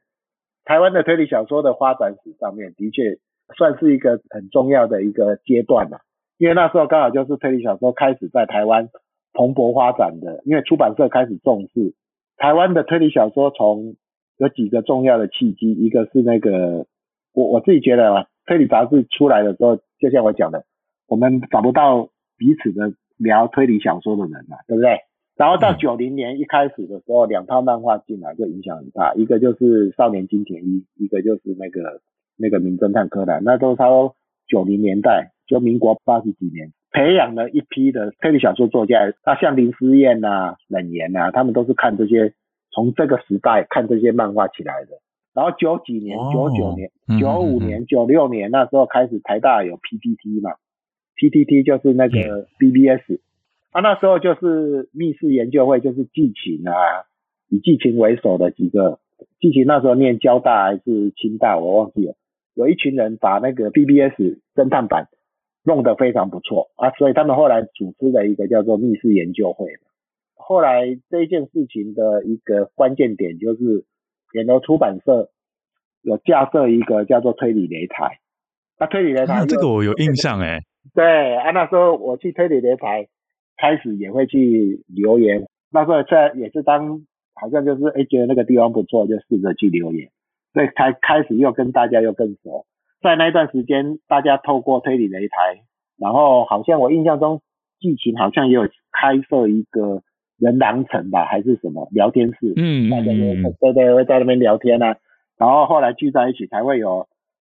[0.65, 3.19] 台湾的推理小说的发展史上面，的确
[3.57, 6.01] 算是一个很重要的一个阶段了。
[6.39, 8.91] 因为那时候刚好就是推理小说开始在台湾
[9.33, 11.95] 蓬勃发展的，因为出版社开始重视
[12.37, 13.97] 台湾的推理小说，从
[14.37, 16.87] 有几个重要的契机，一个是那个
[17.33, 20.65] 我我自己觉得啊，推理杂志出来的时候，就像我讲的，
[21.09, 24.99] 我们找不到彼此的聊推理小说的人嘛，对不对？
[25.37, 30.67] 然后到九零年一开始的时候，两套漫画进来就影响很大，一个就是《少年金田一》，
[30.97, 32.01] 一个就是那个
[32.39, 34.17] 那个《名侦探柯南》，那都是差不多
[34.49, 39.13] 九零年代，就民国八十几年，培养了一批的推理小说作家。
[39.27, 42.33] 那像林思燕呐、冷言呐，他们都是看这些，
[42.73, 44.99] 从这个时代看这些漫画起来的。
[45.35, 50.53] 然后九几年、九九年、九五年、九六年那时候开始，台大有 PPT 嘛
[51.15, 53.21] ，PPT 就是那个 BBS。
[53.77, 56.73] 啊，那时候就是密室研究会，就是季芹啊，
[57.51, 59.01] 以季芹为首的几个，
[59.39, 62.15] 季芹那时候念交大还是清大，我忘记了。
[62.55, 65.09] 有一群人把那个 BBS 侦探版
[65.63, 69.67] 弄得非常不错啊，所以他们后来组织了一个叫做密室研究会。
[70.35, 73.85] 后来这一件事情的一个关键点就是，
[74.33, 75.29] 远流出版社
[76.01, 78.21] 有架设一个叫做推理擂台。
[78.79, 80.61] 那推理擂台，啊，这个我有印象哎。
[80.95, 83.09] 对啊，那时候我去推理擂台。
[83.57, 87.01] 开始也会去留言，那时候在也是当
[87.35, 90.11] 好像就是哎觉得那个地方不错，就试着去留言，
[90.53, 92.67] 所以才开始又跟大家又更熟。
[93.03, 95.63] 在那段时间，大家透过推理擂台，
[95.99, 97.41] 然后好像我印象中
[97.79, 100.03] 剧情好像也有开设一个
[100.39, 104.97] 人狼城吧，还是什么聊天室，嗯，大家就对对会在那边聊天啊，
[105.39, 107.07] 然后后来聚在一起才会有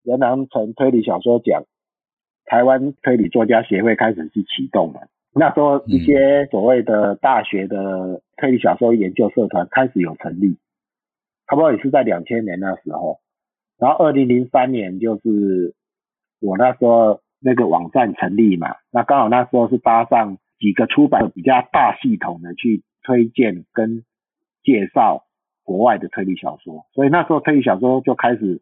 [0.04, 1.64] 人狼城推理小说奖，
[2.46, 5.08] 台湾推理作家协会开始去启动了。
[5.36, 10.58] 那时候一些所谓的大学的推理小说研究社团开始有成立，
[11.48, 13.20] 差不多也是在两千年那时候。
[13.80, 15.74] 然后二零零三年就是
[16.40, 24.04] 我那时候那个网站成立嘛，那刚好那时候是搭上几个出版比较大系统的去推荐跟
[24.64, 25.26] 介绍
[25.64, 28.62] 国外的推理小说，所以那时候推理小说就开始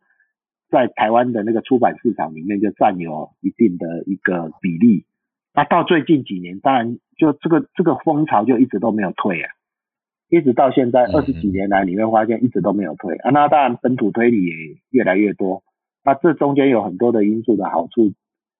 [0.69, 5.05] 在台湾的那个出版市场里面就占有一定的一个比例。
[5.53, 9.49] 那到最近几年，当然就这个这个风潮就一直都没有退啊，
[10.29, 13.31] 一直到现在二十几年来，你会发现一直都没有退啊。
[13.31, 14.53] 那当然本土推理也
[14.91, 15.61] 越来越多，
[16.05, 18.13] 那这中间有很多的因素的好处，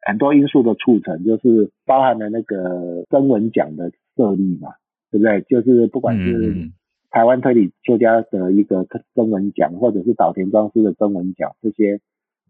[0.05, 4.73] 很多因素的促成，就是包含了那个征文奖的设立嘛，
[5.11, 5.41] 对不对？
[5.43, 6.71] 就是不管是
[7.09, 8.85] 台湾推理作家的一个
[9.15, 12.01] 征文奖，或者是岛田庄司的征文奖这些，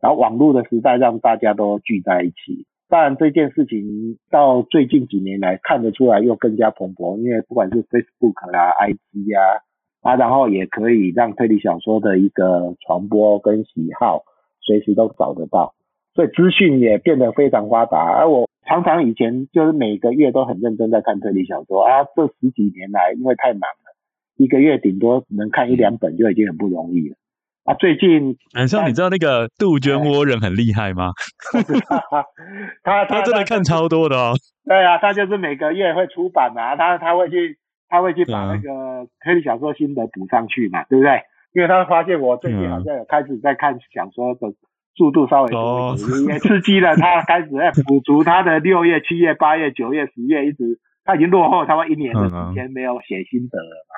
[0.02, 2.66] 然后网络的时代让大家都聚在一起。
[2.92, 9.64] 当然，这件事情到最近几年来看得出来又更加蓬勃，因为不管是 Facebook 啦、IG 啊，
[10.02, 14.24] 啊，然后也可以让推理小说的一个传播跟喜好
[14.60, 15.74] 随时都找得到，
[16.16, 17.98] 所以资讯也变得非常发达。
[17.98, 23.96] 而我常常以前就是每个月都很认真在看推理小说啊，这十几年来因为太忙了，
[24.36, 27.16] 一个月顶多能看一两本就已经很不容易了。
[27.64, 31.12] 啊，最近，晚上你知道那个杜鹃窝人很厉害吗？
[32.84, 34.34] 他他，他真的看超多的哦。
[34.66, 37.57] 对啊，他就是每个月会出版嘛，他他会去
[37.88, 41.22] 他会去把那个推理小说心得补上去嘛，对不对？
[41.53, 44.55] 因为他发现我最近好像有开始在看小说的
[44.95, 53.93] 速度稍微多一点，也刺激了他开始在补足他的六月、七月、八月、九月、十月，一直他已经落后，差不多一年的时间没有写心得了嘛。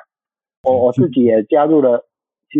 [0.64, 2.06] 我我自己也加入了，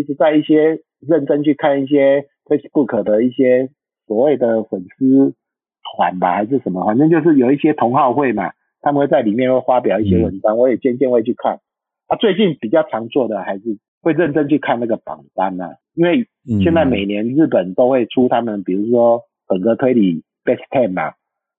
[0.03, 0.81] 其实，在一些。
[1.07, 3.69] 认真去看一些 Facebook 的一些
[4.07, 5.35] 所谓的粉丝
[5.83, 11.59] 团吧，还是什么，反正就是有一些同好会嘛，他们会在里面会发表一些文章，嗯、我也渐渐会去看。
[12.07, 16.27] 啊，最近比较常做的还是会认真去看那个榜单啊，因为
[16.63, 21.13] 现在每年日本都会出他们，比如说本格推理 Best Ten 嘛，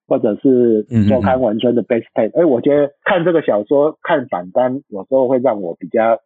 [0.09, 2.37] 或者是周刊文春的 Best Ten。
[2.37, 6.19] 哎，我觉得看这个小说看榜单，有时候会让我比较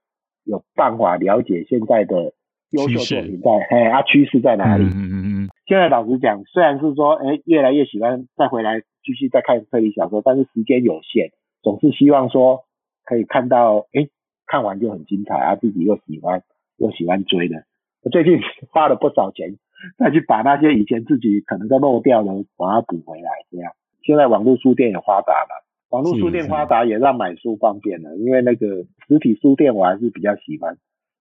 [0.45, 2.33] 有办法了解现在的。
[2.71, 4.85] 优秀作品在，哎啊，趋势在哪里？
[4.85, 5.49] 嗯嗯嗯。
[5.67, 11.33] 现在老实讲，虽然是说，哎，越来越喜欢再回来继续再看推理小说，但是时间有限，
[11.65, 12.61] 总是希望说
[13.05, 14.07] 可以看到，哎，
[14.47, 16.45] 看完就很精彩啊，自己又喜欢
[16.77, 17.65] 又喜欢追的。
[18.07, 18.39] 我最近
[18.71, 19.57] 花了不少钱
[19.99, 23.73] 再去把那些以前自己可能都漏掉的，把它补回来，这样。
[24.05, 28.67] 现在网络书店也发达了，网络书店发达也让买书方便了，因为那个
[29.07, 30.77] 实体书店我还是比较喜欢。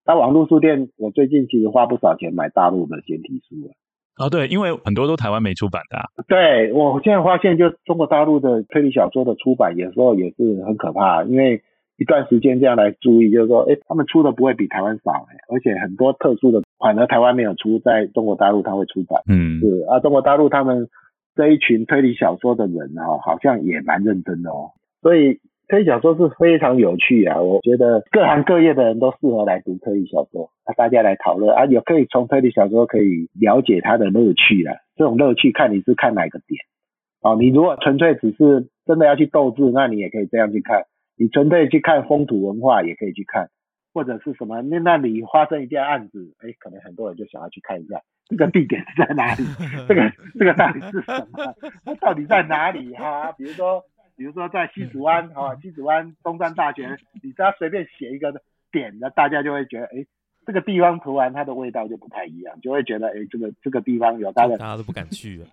[0.05, 3.73] 那网络书店，我最近其实花不少钱买大陆的简体书了。
[4.17, 6.03] 哦，对，因为很多都台湾没出版的啊。
[6.27, 11.23] 对，我现在发现，就中国大陆的推理小说的出版，有时候也是很可怕。
[11.23, 11.61] 因为
[11.97, 19.21] 一段时间这样来注意，就是说，哎，他们出的不会比台湾少，哎，而且很多特殊的反，而台湾没有出，在中国大陆他会出版。
[19.29, 20.89] 嗯，是啊，中国大陆他们
[21.39, 24.71] 这一群推理小说的人哦，好像也蛮认真的哦，
[25.01, 25.39] 所以。
[25.69, 36.59] 推理小说是非常有趣啊，我觉得各行各业的人都适合来读推理小说啊，大家来讨论啊，也可以从推理小说可以了解它的乐趣啊，这种乐趣看你是看哪个点
[37.21, 40.81] 哦，你如果纯粹只是真的要去斗智，那你也可以这样去看；
[41.15, 43.49] 你纯粹去看风土文化也可以去看，
[43.93, 49.43] 或者是什么那那里发生一件案子，哎，可能很多人就想要去看一下这个地点是在哪里，
[49.89, 50.09] 这个
[50.39, 53.31] 这个到底是什么，它到底在哪里哈、啊？
[53.33, 53.83] 比如说。
[54.19, 58.33] 比如说在西子湾啊，西子湾中山大学，你只要随便写一个
[58.69, 60.05] 点，那大家就会觉得，哎，
[60.45, 65.47] 这个地方涂完它的味道就不太一样，就会觉得，哎，这个这个地方有它的，大家都不敢去了。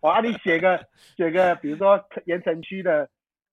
[0.00, 0.84] 哇，你写个
[1.16, 3.08] 写个，比如说盐城区的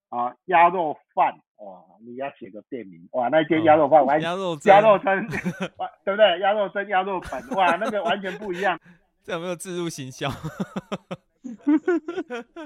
[0.09, 5.28] 啊鸭肉饭，哇，你要写个店名，哇，那间鸭肉饭完全，鸭肉鸭肉蒸，
[6.03, 6.39] 对不对？
[6.39, 8.80] 鸭肉蒸鸭肉粉，哇，那个完全不一样。
[9.24, 10.30] 这有没有自入行销？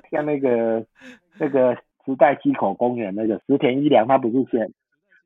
[0.09, 0.85] 像那个
[1.39, 1.75] 那个
[2.05, 4.67] 时代溪口公园那个石田一良，他不是写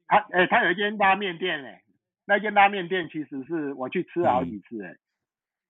[0.08, 1.82] 他哎，他有一间拉面店哎，
[2.26, 4.90] 那间拉面店其实是我去吃好几次哎，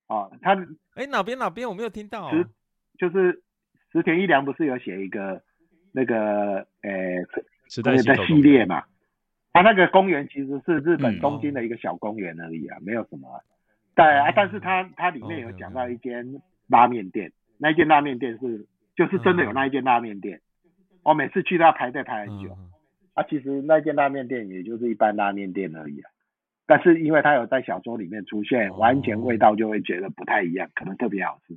[0.08, 0.56] 嗯、哦，他
[0.94, 2.32] 哎哪边哪边我没有听到、啊，
[2.98, 3.42] 就是
[3.92, 5.40] 石田一良不是有写一个
[5.92, 6.16] 那个
[6.82, 6.90] 呃
[7.72, 8.84] 时代的系列嘛，
[9.54, 13.42] 它那个公园其实是日本东京的一个小公园而已啊，嗯、没有什么。
[13.94, 20.42] 对啊，但是它它里面有讲到一间拉面店，那一间拉面店是就是真的有那一间拉面店，
[21.02, 22.54] 我每次去都要排队排很久。
[23.14, 26.10] 啊，其实那间拉面店也就是一般拉面店而已啊，
[26.66, 31.56] 但是因为它有在小说里面出现，完全味道就会觉得不太一样，可能特别好吃，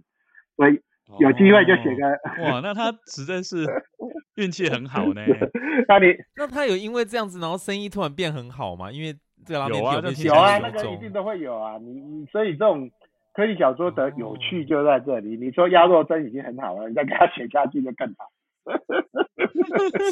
[0.55, 0.79] 所以
[1.19, 3.65] 有机会就写个、哦、哇，那他实在是
[4.35, 5.21] 运气很好呢。
[5.87, 8.91] 那你 那他有因为这样子，然后生意突然变很好吗？
[8.91, 11.77] 因为这个拉面店有啊，有啊，那个一定都会有啊。
[11.77, 12.89] 你你所以这种
[13.33, 15.35] 推理小说的有趣就在这里。
[15.35, 18.31] 哦、你说鸭肉真已经很好了，你再给他写下去就更好。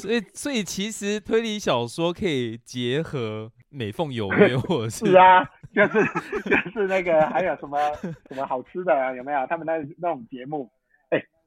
[0.02, 6.06] 所以，所以其实推理小说可以结合美凤有约，或者是是啊，就是
[6.44, 7.80] 就是那个还有什么
[8.30, 9.48] 什么好吃的啊，有没有？
[9.48, 10.70] 他们那那种节目，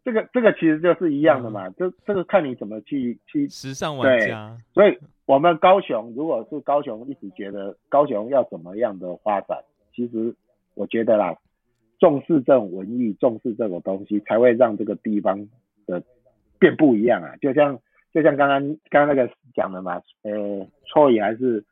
[0.06, 4.56] 这个这个其实就是一样的嘛，这、嗯、这个看你怎么去去时尚玩家。
[4.72, 4.96] 所以，
[5.26, 9.58] 我们高雄如果是高雄，一直觉得高雄要怎么样的发展，
[9.92, 10.34] 其实
[10.74, 11.36] 我觉得啦，
[11.98, 15.46] 重视这种文艺，重视这种东西，才会让这个地方
[15.86, 16.02] 的。
[16.58, 17.78] 变不一样啊，就像
[18.14, 21.62] 就像刚刚刚刚那个讲的嘛，呃，错也还是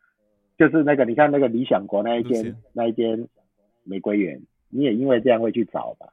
[0.58, 3.26] 就是那个，你看那个理想国那一间那一间
[3.84, 6.06] 玫瑰园，你也因为这样会去找吧，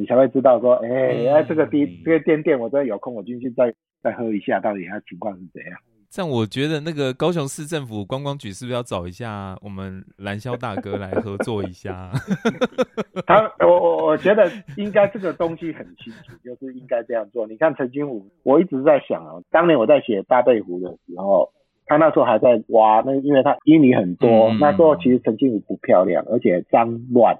[0.00, 5.78] 你才会知道说，哎、欸，哎、嗯，这个店、嗯、这个店店，我真的有空我进去再再喝一下，到底它情况是怎样。
[6.08, 12.10] 这样我觉得那个高雄市政府观光局是不是要找一下我们蓝霄大哥来合作一下？
[13.28, 17.46] 他我我我觉得应该这个东西很清楚，就是应该这样做。
[17.46, 21.52] 你看陈金武，我一直在想啊，当年我在写大贝湖的时候，
[21.84, 27.38] 他那时候还在挖，那因为他淤泥很多，嗯、那时候其实陈金武不漂亮，而且脏乱。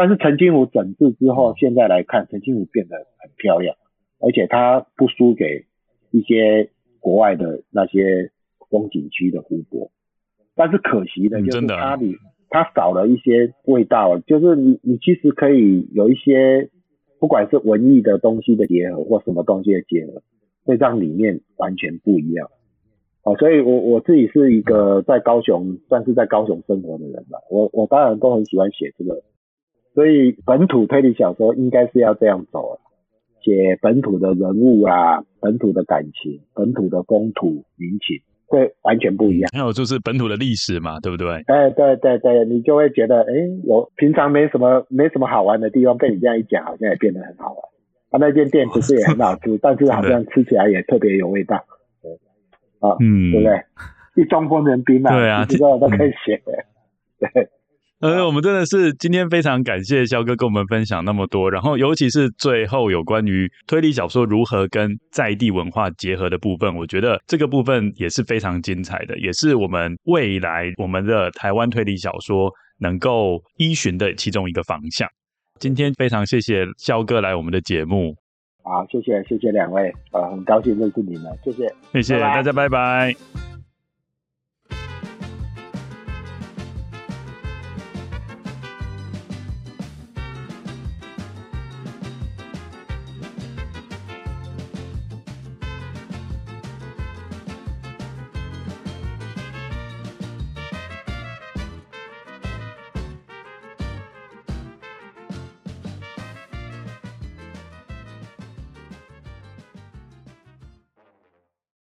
[0.00, 3.76] 但是陈金湖整治之后，现在来看，陈金湖变得很漂亮，
[4.18, 5.66] 而且它不输给
[6.10, 6.70] 一些。
[7.02, 8.30] 国外的那些
[8.68, 9.90] 风景区的湖泊，
[10.54, 12.14] 但是可惜的就是它里
[12.50, 16.68] 它少了一些味道，就是你你其实可以有一些，
[17.18, 20.22] 不管是文艺的东西的结合或什么东西的结合，
[20.66, 22.50] 会让里面完全不一样。
[23.22, 29.22] 哦，所以我我自己是一个在高雄算是在高雄生活的人吧，我我当然都很喜欢写这个，
[29.94, 32.80] 所以本土推理小说应该是要这样走了。
[33.42, 39.48] 写本土的人物啊，本土的感情，本土的风土民情，会完全不一样。
[39.50, 41.42] 还有就是本土的历史嘛，对不对？
[41.46, 43.32] 哎，对对对，你就会觉得，哎，
[43.64, 47.62] 我平常没什么没什么好玩的地方，被你这样一讲，好像也变得很好玩。
[48.10, 51.64] 他、啊、那间店其实也很好吃，但是好像吃起来也特别有味道。
[52.02, 52.12] 对，
[52.80, 54.22] 啊，嗯，对不对？
[54.22, 56.42] 一装疯人兵啊，对啊，知道都可以写。
[57.18, 57.48] 对。
[58.00, 75.06] 呃，我们真的是今天非常感谢肖哥跟我们分享那么多，然后尤其是最后有关于推理小说如何跟在地文化结合的部分，我觉得这个部分也是非常精彩的，也是我们未来我们的台湾推理小说能够依循的其中一个方向。
[75.58, 78.14] 今天非常谢谢肖哥来我们的节目，
[78.64, 83.49] 好，谢谢谢谢两位，呃，很高兴认识你们，谢谢，谢谢大家，拜拜。